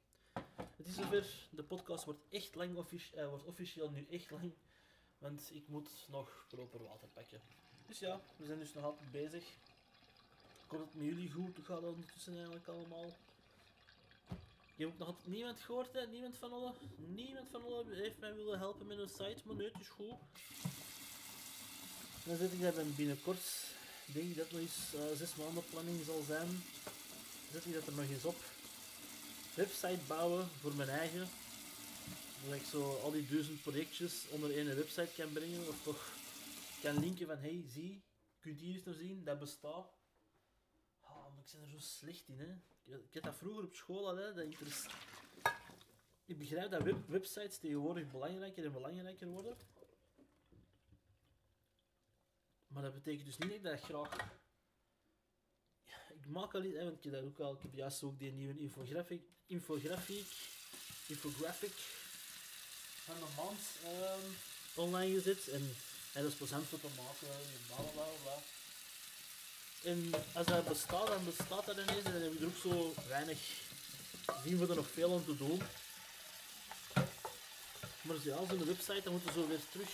Het 0.77 0.87
is 0.87 0.95
zover, 0.95 1.47
de 1.51 1.63
podcast 1.63 2.05
wordt 2.05 2.21
echt 2.29 2.55
lang, 2.55 2.75
offici- 2.77 3.15
eh, 3.15 3.27
wordt 3.27 3.43
officieel 3.45 3.89
nu 3.91 4.07
echt 4.09 4.31
lang. 4.31 4.53
Want 5.17 5.49
ik 5.53 5.67
moet 5.67 6.05
nog 6.09 6.45
proper 6.49 6.83
water 6.83 7.07
pakken. 7.07 7.41
Dus 7.87 7.99
ja, 7.99 8.21
we 8.37 8.45
zijn 8.45 8.59
dus 8.59 8.73
nog 8.73 8.83
altijd 8.83 9.11
bezig. 9.11 9.57
Ik 10.71 10.77
dat 10.77 10.87
het 10.87 10.95
met 10.95 11.07
jullie 11.07 11.31
goed 11.31 11.57
gaat 11.63 11.83
ondertussen 11.83 12.33
eigenlijk 12.33 12.67
allemaal. 12.67 13.17
Je 14.75 14.83
hebt 14.83 14.91
ook 14.91 14.97
nog 14.97 15.07
altijd 15.07 15.27
niemand 15.27 15.59
gehoord? 15.59 16.09
Niemand 16.11 16.37
van 16.37 16.51
alle, 16.51 16.73
niemand 16.95 17.47
van 17.49 17.63
alle 17.63 17.85
heeft 17.89 18.19
mij 18.19 18.35
willen 18.35 18.59
helpen 18.59 18.87
met 18.87 18.97
een 18.97 19.09
site, 19.09 19.41
maar 19.45 19.55
nee, 19.55 19.71
het 19.71 19.81
is 19.81 19.87
goed. 19.87 20.13
Dan 22.23 22.37
zet 22.37 22.51
ik 22.51 22.61
dat 22.61 22.75
dan 22.75 22.95
binnenkort, 22.95 23.39
denk 24.05 24.29
ik 24.29 24.35
dat 24.35 24.43
het 24.43 24.53
nog 24.53 24.61
eens 24.61 24.93
eh, 24.93 25.17
zes 25.17 25.35
maanden 25.35 25.63
planning 25.69 26.05
zal 26.05 26.21
zijn, 26.27 26.63
zet 27.51 27.65
ik 27.65 27.73
dat 27.73 27.87
er 27.87 27.93
nog 27.93 28.09
eens 28.09 28.25
op. 28.25 28.39
Website 29.53 29.99
bouwen 30.07 30.49
voor 30.59 30.73
mijn 30.73 30.89
eigen. 30.89 31.29
Dat 32.45 32.55
ik 32.55 32.65
zo 32.65 32.99
al 33.03 33.11
die 33.11 33.27
duizend 33.27 33.61
projectjes 33.61 34.25
onder 34.29 34.57
één 34.57 34.75
website 34.75 35.11
kan 35.15 35.31
brengen, 35.33 35.67
of 35.67 35.83
toch 35.83 36.11
kan 36.81 36.99
linken 36.99 37.27
van, 37.27 37.37
hey, 37.37 37.63
zie, 37.73 38.03
kunt 38.39 38.59
hier 38.59 38.75
eens 38.75 38.83
naar 38.83 38.95
zien, 38.95 39.23
dat 39.23 39.39
bestaat. 39.39 40.00
Ik 41.45 41.51
ben 41.51 41.61
er 41.61 41.69
zo 41.69 41.77
slecht 41.79 42.27
in, 42.27 42.39
hè. 42.39 42.51
Ik, 42.97 43.13
had 43.13 43.23
dat 43.23 43.35
vroeger 43.35 43.63
op 43.63 43.75
school 43.75 44.07
al, 44.09 44.15
hè. 44.15 44.33
Dat 44.33 44.43
interesse- 44.45 44.89
Ik 46.25 46.37
begrijp 46.37 46.71
dat 46.71 46.83
web- 46.83 47.07
websites 47.07 47.57
tegenwoordig 47.57 48.11
belangrijker 48.11 48.65
en 48.65 48.71
belangrijker 48.71 49.27
worden. 49.27 49.57
Maar 52.67 52.83
dat 52.83 52.93
betekent 52.93 53.25
dus 53.25 53.37
niet 53.37 53.63
dat 53.63 53.73
ik 53.73 53.83
graag... 53.83 54.15
Ja, 55.85 55.97
ik 56.13 56.27
maak 56.27 56.53
al 56.53 56.63
iets, 56.63 56.75
hè, 56.77 56.83
want 56.83 56.97
ik 56.97 57.03
heb 57.03 57.13
dat 57.13 57.23
ook 57.23 57.39
al... 57.39 57.53
Ik 57.55 57.61
heb 57.61 57.73
juist 57.73 58.03
ook 58.03 58.19
die 58.19 58.31
nieuwe 58.31 58.59
infografiek... 58.59 59.23
Infografiek... 59.45 60.31
Infographic... 61.07 61.71
Van 63.03 63.15
de 63.15 63.33
maand 63.37 63.59
ehm, 63.83 64.31
online 64.75 65.13
gezet. 65.13 65.47
En, 65.47 65.61
en 66.13 66.21
dat 66.23 66.31
is 66.31 66.37
plezant 66.37 66.65
voor 66.67 66.79
te 66.79 66.87
maken. 66.87 67.27
en 67.27 67.65
bla 67.67 67.75
bla 67.91 68.05
bla. 68.23 68.37
En 69.83 70.13
als 70.33 70.45
dat 70.45 70.67
bestaat, 70.67 71.07
dan 71.07 71.25
bestaat 71.25 71.65
dat 71.65 71.77
ineens. 71.77 72.05
En 72.05 72.11
dan 72.13 72.21
heb 72.21 72.33
je 72.33 72.39
er 72.39 72.45
ook 72.45 72.61
zo 72.61 72.93
weinig... 73.07 73.39
Zien 74.43 74.57
we 74.57 74.67
er 74.67 74.75
nog 74.75 74.87
veel 74.93 75.13
aan 75.13 75.25
te 75.25 75.37
doen. 75.37 75.61
Maar 78.01 78.15
ja, 78.23 78.37
zo'n 78.49 78.65
website, 78.65 79.01
dan 79.03 79.11
moeten 79.13 79.33
we 79.33 79.39
zo 79.41 79.47
weer 79.47 79.59
terug. 79.71 79.89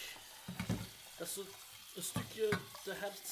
Dat 1.18 1.28
is 1.28 1.34
zo 1.34 1.46
een 1.96 2.04
stukje 2.04 2.50
te 2.84 2.94
hard. 3.00 3.28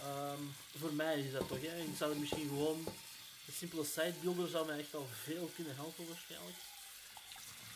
Ehm, 0.00 0.42
voor 0.78 0.92
mij 0.92 1.20
is 1.20 1.32
dat 1.32 1.48
toch, 1.48 1.60
hè? 1.60 1.76
Ik 1.76 1.96
zou 1.96 2.12
er 2.12 2.18
misschien 2.18 2.48
gewoon. 2.48 2.86
Een 3.46 3.52
simpele 3.52 3.84
sitebuilder 3.84 4.48
zou 4.48 4.66
mij 4.66 4.78
echt 4.78 4.94
al 4.94 5.08
veel 5.24 5.50
kunnen 5.54 5.74
helpen, 5.76 6.08
waarschijnlijk. 6.08 6.56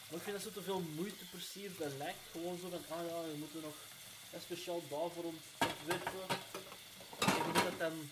Maar 0.08 0.18
ik 0.18 0.22
vind 0.22 0.36
dat 0.36 0.42
zo 0.44 0.50
te 0.60 0.62
veel 0.62 0.80
moeite 0.80 1.24
precies. 1.30 1.76
Dat 1.78 1.92
lijkt 1.98 2.18
gewoon 2.32 2.58
zo 2.60 2.68
van, 2.68 2.84
ah 2.98 3.06
ja, 3.10 3.20
je 3.32 3.36
moet 3.38 3.54
er 3.54 3.60
nog 3.60 3.74
een 4.32 4.40
speciaal 4.40 4.82
daarvoor 4.90 5.24
ont- 5.24 5.44
ontwerpen. 5.60 6.36
Moet 7.46 7.54
dat 7.54 7.78
dan. 7.78 8.10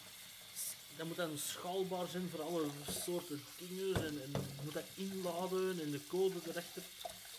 Moet 1.06 1.16
dan 1.16 1.38
schaalbaar 1.38 2.06
zijn 2.08 2.30
voor 2.30 2.42
alle 2.42 2.66
soorten 3.04 3.44
dingen 3.58 3.96
en, 3.96 4.22
en 4.22 4.32
moet 4.62 4.74
dat 4.74 4.84
inladen 4.94 5.80
en 5.80 5.90
de 5.90 6.06
code 6.06 6.40
erachter. 6.48 6.82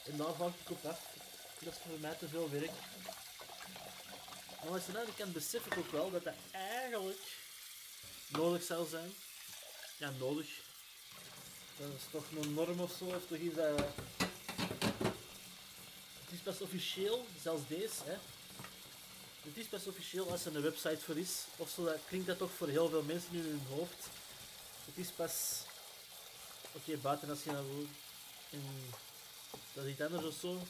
En 0.06 0.18
daar 0.18 0.34
ga 0.38 0.46
ik 0.46 0.70
op 0.70 0.86
af. 0.86 1.00
Dat 1.60 1.74
is 1.74 1.80
voor 1.88 2.00
mij 2.00 2.14
te 2.14 2.28
veel 2.28 2.50
werk. 2.50 2.72
Maar 4.64 4.74
als 4.74 4.86
je 4.86 4.92
dat 4.92 5.16
kent, 5.16 5.34
besef 5.34 5.66
ik 5.66 5.78
ook 5.78 5.92
wel 5.92 6.12
dat 6.12 6.24
dat 6.24 6.34
eigenlijk 6.52 7.20
nodig 8.28 8.64
zou 8.64 8.88
zijn. 8.88 9.14
Ja, 9.98 10.10
nodig. 10.20 10.48
Dat 11.78 11.88
is 11.88 12.04
toch 12.12 12.24
een 12.42 12.54
norm 12.54 12.80
of 12.80 12.96
zo, 13.00 13.22
toch 13.28 13.38
iets 13.38 13.56
dat... 13.56 13.80
Het 16.24 16.32
is 16.32 16.44
best 16.44 16.62
officieel, 16.62 17.26
zelfs 17.42 17.68
deze, 17.68 18.04
hè. 18.04 18.18
Het 19.46 19.58
is 19.58 19.70
best 19.70 19.88
officieel 19.88 20.32
als 20.32 20.46
er 20.46 20.56
een 20.56 20.62
website 20.62 21.00
voor 21.00 21.18
is, 21.18 21.44
of 21.58 21.70
zo, 21.70 21.86
dat 21.86 22.00
klinkt 22.08 22.28
dat 22.28 22.38
toch 22.38 22.52
voor 22.52 22.68
heel 22.68 22.90
veel 22.90 23.04
mensen 23.04 23.34
in 23.34 23.42
hun 23.42 23.62
hoofd. 23.70 24.08
Het 24.86 24.98
is 24.98 25.08
pas... 25.16 25.62
Oké, 26.72 26.98
buiten 26.98 27.30
als 27.30 27.44
je 27.44 27.52
nou 27.52 27.66
in... 28.50 28.62
Dat 29.74 29.86
is 29.86 29.92
iets 29.92 30.02
anders 30.02 30.26
of 30.26 30.36
zo, 30.40 30.62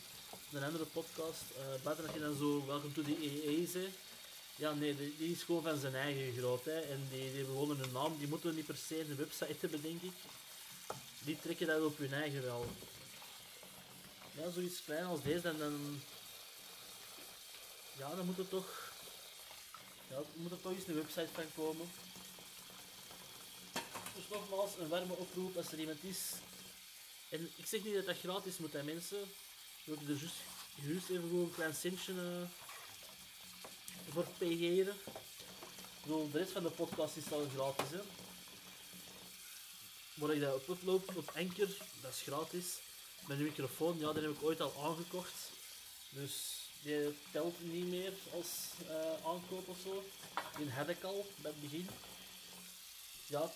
een 0.51 0.63
andere 0.63 0.85
podcast, 0.85 1.43
uh, 1.57 1.83
buiten 1.83 2.05
als 2.05 2.13
je 2.13 2.19
dan 2.19 2.37
zo 2.37 2.65
Welcome 2.65 2.93
to 2.93 3.01
the 3.01 3.17
EE 3.21 3.67
zei. 3.67 3.93
Ja, 4.55 4.73
nee, 4.73 4.95
die, 5.17 5.31
is 5.31 5.43
gewoon 5.43 5.63
van 5.63 5.79
zijn 5.79 5.95
eigen 5.95 6.33
groot, 6.37 6.65
hè. 6.65 6.79
En 6.79 7.07
die, 7.09 7.19
die 7.19 7.37
hebben 7.37 7.55
gewoon 7.55 7.81
een 7.81 7.91
naam, 7.91 8.17
die 8.17 8.27
moeten 8.27 8.55
niet 8.55 8.65
per 8.65 8.77
se 8.87 8.99
een 8.99 9.15
website 9.15 9.55
hebben, 9.59 9.81
denk 9.81 10.01
ik. 10.01 10.13
Die 11.23 11.39
trekken 11.41 11.67
dat 11.67 11.81
op 11.81 11.97
hun 11.97 12.13
eigen 12.13 12.41
wel. 12.41 12.65
Ja, 14.31 14.51
zoiets 14.51 14.83
klein 14.85 15.05
als 15.05 15.23
deze, 15.23 15.47
en 15.47 15.57
dan... 15.57 16.01
Ja, 17.97 18.15
dan 18.15 18.25
moet 18.25 18.37
er 18.37 18.47
toch... 18.47 18.91
Ja, 20.09 20.21
moet 20.33 20.51
er 20.51 20.61
toch 20.61 20.71
eens 20.71 20.87
een 20.87 20.95
website 20.95 21.29
van 21.33 21.45
komen. 21.55 21.91
Dus 24.15 24.27
nogmaals, 24.29 24.77
een 24.77 24.87
warme 24.87 25.13
oproep 25.13 25.57
als 25.57 25.71
er 25.71 25.79
iemand 25.79 26.03
is. 26.03 26.19
En 27.29 27.51
ik 27.55 27.65
zeg 27.65 27.83
niet 27.83 27.93
dat 27.93 28.05
dat 28.05 28.17
gratis 28.17 28.57
moet 28.57 28.75
aan 28.75 28.85
mensen. 28.85 29.19
We 29.83 29.93
moeten 29.95 30.07
er 30.07 30.19
juist, 30.19 30.35
juist 30.75 31.09
even 31.09 31.21
gewoon 31.21 31.43
een 31.43 31.53
klein 31.53 31.75
centje 31.75 32.13
uh, 32.13 32.49
voor 34.09 34.27
pegeren. 34.37 34.97
de 36.03 36.29
rest 36.31 36.51
van 36.51 36.63
de 36.63 36.69
podcast 36.69 37.15
is 37.15 37.31
al 37.31 37.47
gratis. 37.55 37.89
Hè. 37.89 38.01
Maar 40.13 40.33
ik 40.33 40.41
dat 40.41 40.67
op 40.67 40.83
op 41.15 41.31
Anchor, 41.35 41.67
dat 42.01 42.13
is 42.13 42.21
gratis. 42.21 42.79
Mijn 43.27 43.43
microfoon, 43.43 43.99
ja, 43.99 44.13
die 44.13 44.21
heb 44.21 44.31
ik 44.31 44.43
ooit 44.43 44.61
al 44.61 44.83
aangekocht. 44.83 45.51
Dus 46.09 46.64
die 46.85 47.17
telt 47.31 47.55
niet 47.59 47.87
meer 47.87 48.13
als 48.33 48.47
uh, 48.81 49.29
aankoop 49.29 49.67
of 49.67 49.77
zo. 49.83 50.03
Die 50.57 50.69
had 50.69 50.89
ik 50.89 51.03
al 51.03 51.25
bij 51.35 51.51
het 51.51 51.61
begin. 51.61 51.89
Ja, 53.27 53.51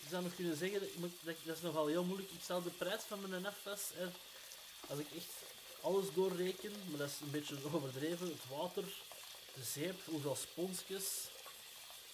ik 0.00 0.08
zou 0.10 0.22
nog 0.22 0.34
kunnen 0.34 0.56
zeggen, 0.56 0.80
dat, 0.80 1.10
dat 1.44 1.56
is 1.56 1.62
nogal 1.62 1.86
heel 1.86 2.04
moeilijk. 2.04 2.30
Ik 2.30 2.42
zou 2.46 2.62
de 2.62 2.70
prijs 2.70 3.02
van 3.02 3.28
mijn 3.28 3.46
FS, 3.52 3.82
als 4.88 4.98
ik 4.98 5.06
echt 5.16 5.32
alles 5.80 6.06
doorreken, 6.14 6.72
maar 6.88 6.98
dat 6.98 7.08
is 7.08 7.20
een 7.20 7.30
beetje 7.30 7.56
overdreven, 7.72 8.26
het 8.26 8.58
water, 8.58 8.84
de 9.54 9.62
zeep, 9.62 10.00
hoeveel 10.04 10.36
sponsjes, 10.36 11.06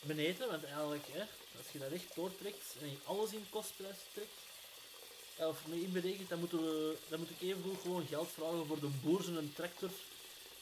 mijn 0.01 0.19
eten, 0.19 0.49
want 0.49 0.65
eigenlijk, 0.65 1.07
hè, 1.11 1.21
als 1.57 1.67
je 1.73 1.79
dat 1.79 1.91
echt 1.91 2.15
doortrekt 2.15 2.75
en 2.81 2.91
je 2.91 2.97
alles 3.05 3.33
in 3.33 3.47
kostprijs 3.51 3.97
trekt, 4.13 4.39
of 5.49 5.67
mee 5.67 5.83
inberekent, 5.83 6.29
dan, 6.29 6.39
moeten 6.39 6.59
we, 6.59 6.97
dan 7.09 7.19
moet 7.19 7.31
ik 7.31 7.41
even 7.41 7.77
gewoon 7.83 8.07
geld 8.07 8.29
vragen 8.35 8.67
voor 8.67 8.81
de 8.81 8.91
boer 9.03 9.39
en 9.39 9.53
tractor. 9.55 9.91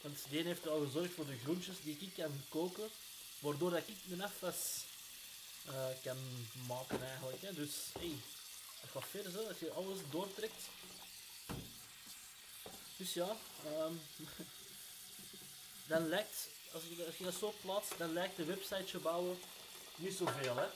Want 0.01 0.17
die 0.29 0.43
heeft 0.43 0.67
al 0.67 0.79
gezorgd 0.79 1.13
voor 1.13 1.25
de 1.25 1.37
groentjes 1.43 1.75
die 1.83 1.97
ik 1.99 2.13
kan 2.15 2.43
koken, 2.49 2.89
waardoor 3.39 3.71
dat 3.71 3.83
ik 3.85 3.95
mijn 4.03 4.21
afwas 4.21 4.85
uh, 5.67 5.85
kan 6.03 6.17
maken 6.67 7.03
eigenlijk. 7.03 7.55
Dus 7.55 7.71
hey, 7.99 8.15
dat 8.81 8.89
gaat 8.89 9.09
verder 9.09 9.31
zo, 9.31 9.47
als 9.47 9.59
je 9.59 9.71
alles 9.71 9.99
doortrekt. 10.09 10.63
Dus 12.97 13.13
ja, 13.13 13.37
um, 13.65 14.01
dan 15.91 16.07
lijkt, 16.07 16.47
als 16.73 16.83
je, 17.17 17.23
dat 17.23 17.33
zo 17.33 17.53
plaatst, 17.61 17.97
dan 17.97 18.13
lijkt 18.13 18.35
de 18.35 18.45
website 18.45 18.97
bouwen 18.97 19.39
niet 19.95 20.13
zoveel 20.13 20.55
hè. 20.55 20.67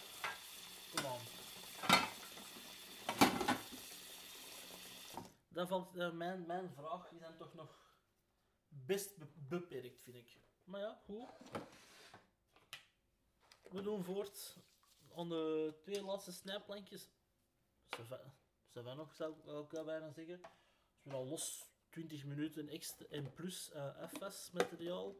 Kom 0.94 1.06
aan. 1.06 1.45
Dan 5.56 5.68
valt 5.68 5.96
uh, 5.96 6.12
mijn, 6.12 6.46
mijn 6.46 6.70
vraag 6.70 7.12
is 7.12 7.20
dan 7.20 7.38
toch 7.38 7.54
nog 7.54 7.80
best 8.68 9.18
beperkt, 9.48 10.02
vind 10.02 10.16
ik. 10.16 10.38
Maar 10.64 10.80
ja, 10.80 11.00
goed. 11.06 11.28
We 13.62 13.82
doen 13.82 14.04
voort 14.04 14.58
aan 15.16 15.30
de 15.30 15.74
twee 15.82 16.04
laatste 16.04 16.32
snijplankjes. 16.32 17.10
Ze 18.74 18.84
van 18.84 18.98
nog, 18.98 19.14
zou 19.14 19.34
ik 19.34 19.48
ook 19.48 19.86
bijna 19.86 20.12
zeggen. 20.12 20.42
Als 20.44 21.04
we 21.04 21.14
al 21.14 21.26
los 21.26 21.66
20 21.90 22.26
minuten 22.26 22.70
extra 22.70 23.06
en 23.10 23.34
plus 23.34 23.72
uh, 23.74 24.08
FS 24.08 24.52
materiaal. 24.52 25.16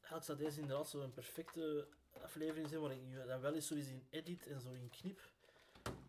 Gaat 0.00 0.24
zou 0.24 0.38
deze 0.38 0.60
inderdaad 0.60 0.88
zo 0.88 1.00
een 1.00 1.12
perfecte 1.12 1.88
aflevering 2.22 2.68
zijn, 2.68 2.80
waar 2.80 2.92
ik 2.92 3.26
dan 3.26 3.40
wel 3.40 3.54
eens 3.54 3.70
eens 3.70 3.86
in 3.86 4.06
edit 4.10 4.46
en 4.46 4.60
zo 4.60 4.72
in 4.72 4.90
knip. 4.90 5.20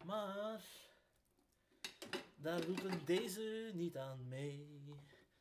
Maar 0.05 0.61
daar 2.43 2.65
doet 2.65 2.83
een 2.83 3.05
deze 3.05 3.71
niet 3.73 3.97
aan 3.97 4.27
mee. 4.27 4.81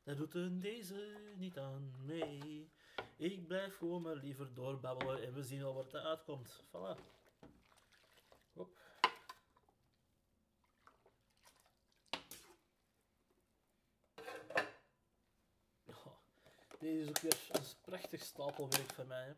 Daar 0.02 0.16
doet 0.16 0.34
een 0.34 0.60
deze 0.60 1.18
niet 1.36 1.58
aan 1.58 1.94
mee. 2.04 2.70
Ik 3.16 3.46
blijf 3.46 3.76
gewoon 3.76 4.02
maar 4.02 4.14
liever 4.14 4.54
doorbabbelen 4.54 5.22
en 5.22 5.34
we 5.34 5.42
zien 5.42 5.62
al 5.62 5.74
wat 5.74 5.92
er 5.92 6.00
uitkomt. 6.00 6.62
Voilà. 6.66 6.98
Hop. 8.52 8.78
deze 16.78 17.00
is 17.00 17.08
ook 17.08 17.18
weer 17.18 17.48
een 17.50 17.62
prachtig 17.80 18.22
stapelwerk 18.22 18.92
van 18.92 19.06
mij. 19.06 19.24
Hè. 19.24 19.32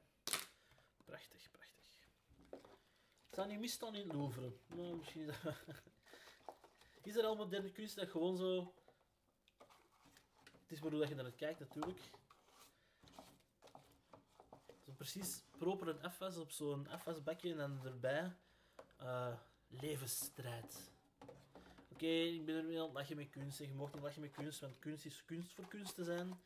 Prachtig, 1.05 1.51
prachtig. 1.51 2.09
Het 2.51 3.31
staat 3.31 3.49
niet 3.49 3.61
misstaan 3.61 3.95
in 3.95 4.09
het 4.09 4.17
Louvre. 4.17 4.53
Nou, 4.67 4.97
misschien 4.97 5.31
is 7.07 7.17
er 7.17 7.25
al 7.25 7.37
moderne 7.37 7.71
kunst 7.71 7.97
dat 7.97 8.11
gewoon 8.11 8.37
zo... 8.37 8.73
Het 10.63 10.73
is 10.73 10.81
maar 10.81 10.91
hoe 10.91 11.01
dat 11.01 11.09
je 11.09 11.15
naar 11.15 11.25
het 11.25 11.35
kijkt 11.35 11.61
natuurlijk. 11.61 12.01
Zo 14.85 14.93
precies 14.97 15.43
proper 15.59 15.89
een 15.89 16.11
FS 16.11 16.37
op 16.37 16.51
zo'n 16.51 16.87
FS-bakje 16.99 17.51
en 17.51 17.57
dan 17.57 17.85
erbij 17.85 18.33
uh, 19.03 19.35
levensstrijd. 19.69 20.93
Oké, 21.93 22.07
ik 22.07 22.45
ben 22.45 22.55
er 22.55 22.67
weer 22.67 22.79
aan 22.79 22.85
het 22.85 22.95
lachen 22.95 23.17
met 23.17 23.31
kunst. 23.31 23.59
je 23.59 23.75
mocht 23.75 23.95
niet 23.95 24.03
lachen 24.03 24.21
met 24.21 24.33
kunst, 24.33 24.61
want 24.61 24.79
kunst 24.79 25.05
is 25.05 25.25
kunst 25.25 25.53
voor 25.53 25.69
kunst 25.69 25.95
te 25.95 26.05
zijn. 26.05 26.41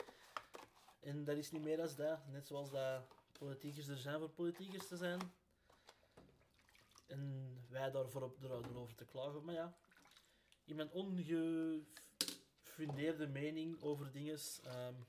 En 1.01 1.25
dat 1.25 1.37
is 1.37 1.51
niet 1.51 1.63
meer 1.63 1.81
als 1.81 1.97
dat. 1.97 2.27
Net 2.27 2.47
zoals 2.47 2.71
dat 2.71 3.03
politiekers 3.39 3.89
er 3.89 3.97
zijn 3.97 4.19
voor 4.19 4.31
politiekers 4.31 4.87
te 4.87 4.97
zijn. 4.97 5.21
En 7.07 7.55
wij 7.69 7.91
daarvoor 7.91 8.23
op 8.23 8.41
de 8.41 8.75
over 8.75 8.95
te 8.95 9.05
klagen. 9.05 9.45
Maar 9.45 9.55
ja, 9.55 9.77
iemand 10.69 10.93
ongefundeerde 10.93 13.27
mening 13.27 13.83
over 13.83 14.13
dingen. 14.13 14.39
Um, 14.67 15.07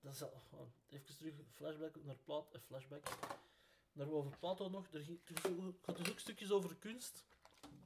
dat 0.00 0.14
is 0.14 0.22
al, 0.22 0.42
oh, 0.50 0.66
even 0.88 1.16
terug, 1.16 1.34
flashback 1.54 2.04
naar 2.04 2.16
Plato, 2.24 2.56
uh, 2.56 2.62
flashback. 2.66 3.08
Naar 3.92 4.10
over 4.10 4.38
Plato 4.38 4.68
nog. 4.68 4.86
Er, 4.92 5.04
gaat 5.82 5.96
dus 5.96 6.10
ook 6.10 6.18
stukjes 6.18 6.50
over 6.50 6.76
kunst. 6.76 7.24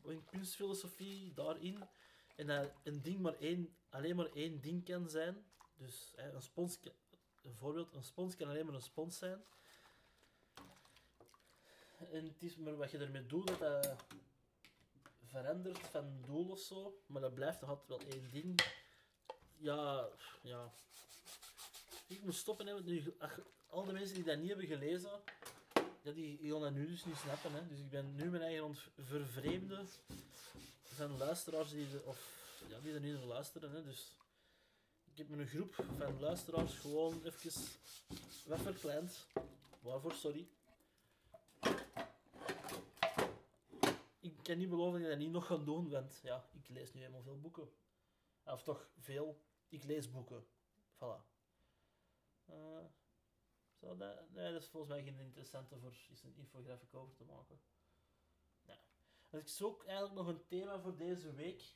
En 0.06 0.24
kunstfilosofie 0.24 1.34
daarin. 1.34 1.82
En 2.36 2.46
dat 2.46 2.70
een 2.82 3.02
ding 3.02 3.20
maar 3.20 3.38
één, 3.38 3.76
alleen 3.90 4.16
maar 4.16 4.30
één 4.34 4.60
ding 4.60 4.84
kan 4.84 5.10
zijn. 5.10 5.44
Dus 5.76 6.12
een 6.16 6.42
spons, 6.42 6.78
een 7.42 7.54
voorbeeld, 7.54 7.94
een 7.94 8.04
spons 8.04 8.36
kan 8.36 8.48
alleen 8.48 8.66
maar 8.66 8.74
een 8.74 8.82
spons 8.82 9.18
zijn. 9.18 9.44
En 12.12 12.24
het 12.24 12.42
is 12.42 12.56
maar 12.56 12.76
wat 12.76 12.90
je 12.90 12.98
ermee 12.98 13.26
doet, 13.26 13.46
dat 13.46 13.58
dat 13.58 14.04
verandert 15.30 15.78
van 15.78 16.22
doel 16.26 16.50
of 16.50 16.58
zo. 16.58 17.00
Maar 17.06 17.20
dat 17.20 17.34
blijft 17.34 17.58
toch 17.60 17.68
altijd 17.68 17.88
wel 17.88 18.08
één 18.10 18.30
ding. 18.30 18.60
Ja, 19.56 20.08
ja. 20.42 20.72
Ik 22.06 22.22
moet 22.22 22.34
stoppen, 22.34 22.84
nu, 22.84 23.14
al 23.66 23.84
de 23.84 23.92
mensen 23.92 24.14
die 24.14 24.24
dat 24.24 24.38
niet 24.38 24.48
hebben 24.48 24.66
gelezen, 24.66 25.20
die, 26.02 26.38
gaan 26.50 26.60
dat 26.60 26.72
nu 26.72 26.86
dus 26.86 27.04
niet 27.04 27.16
snappen. 27.16 27.52
Hè. 27.52 27.68
Dus 27.68 27.78
ik 27.78 27.90
ben 27.90 28.14
nu 28.14 28.30
mijn 28.30 28.42
eigen 28.42 28.64
ont 28.64 28.78
vervreemden 28.96 29.88
van 30.82 31.16
luisteraars 31.16 31.70
die, 31.70 31.86
of, 32.04 32.30
ja, 32.68 32.80
die 32.80 32.94
er 32.94 33.00
niet 33.00 33.14
naar 33.14 33.24
luisteren. 33.24 33.70
Hè. 33.70 33.84
Dus 33.84 34.12
ik 35.12 35.18
heb 35.18 35.28
mijn 35.28 35.48
groep 35.48 35.74
van 35.74 36.20
luisteraars 36.20 36.74
gewoon 36.74 37.22
even 37.24 37.62
wat 38.46 38.60
verkleind. 38.60 39.26
Waarvoor, 39.80 40.12
sorry. 40.12 40.48
Ik 44.26 44.42
kan 44.42 44.58
niet 44.58 44.68
beloven 44.68 44.92
dat 44.92 45.02
ik 45.02 45.08
dat 45.08 45.18
niet 45.18 45.32
nog 45.32 45.46
ga 45.46 45.56
doen, 45.56 45.90
want 45.90 46.20
ja, 46.22 46.48
ik 46.52 46.68
lees 46.68 46.92
nu 46.92 47.00
helemaal 47.00 47.22
veel 47.22 47.40
boeken. 47.40 47.68
Of 48.44 48.62
toch 48.62 48.88
veel, 48.98 49.42
ik 49.68 49.84
lees 49.84 50.10
boeken. 50.10 50.46
Voilà. 50.94 51.34
Uh, 52.50 52.84
zo, 53.74 53.96
dat, 53.96 54.30
nee, 54.30 54.52
dat 54.52 54.62
is 54.62 54.68
volgens 54.68 54.92
mij 54.92 55.02
geen 55.02 55.18
interessante 55.18 55.78
voor 55.78 55.94
iets 56.10 56.22
een 56.22 56.36
infografiek 56.36 56.94
over 56.94 57.14
te 57.14 57.24
maken. 57.24 57.60
Nee. 58.64 58.78
Dus 59.30 59.40
ik 59.40 59.48
zoek 59.48 59.84
eigenlijk 59.84 60.16
nog 60.16 60.26
een 60.26 60.46
thema 60.46 60.80
voor 60.80 60.96
deze 60.96 61.32
week. 61.32 61.74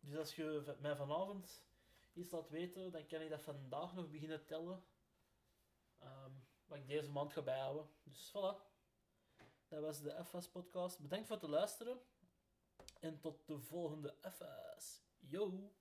Dus 0.00 0.16
als 0.16 0.34
je 0.34 0.76
mij 0.80 0.96
vanavond 0.96 1.66
iets 2.12 2.30
laat 2.30 2.48
weten, 2.48 2.92
dan 2.92 3.06
kan 3.06 3.20
ik 3.20 3.30
dat 3.30 3.42
vandaag 3.42 3.94
nog 3.94 4.10
beginnen 4.10 4.46
tellen. 4.46 4.84
Ehm, 5.98 6.32
wat 6.66 6.78
ik 6.78 6.86
deze 6.86 7.10
maand 7.10 7.32
ga 7.32 7.42
bijhouden. 7.42 7.90
Dus 8.02 8.30
voilà. 8.30 8.67
Dat 9.68 9.80
was 9.80 10.02
de 10.02 10.24
FS 10.24 10.48
podcast. 10.48 10.98
Bedankt 10.98 11.26
voor 11.26 11.36
het 11.36 11.50
luisteren. 11.50 12.00
En 13.00 13.20
tot 13.20 13.46
de 13.46 13.58
volgende 13.58 14.14
FS. 14.20 15.02
Yo! 15.18 15.72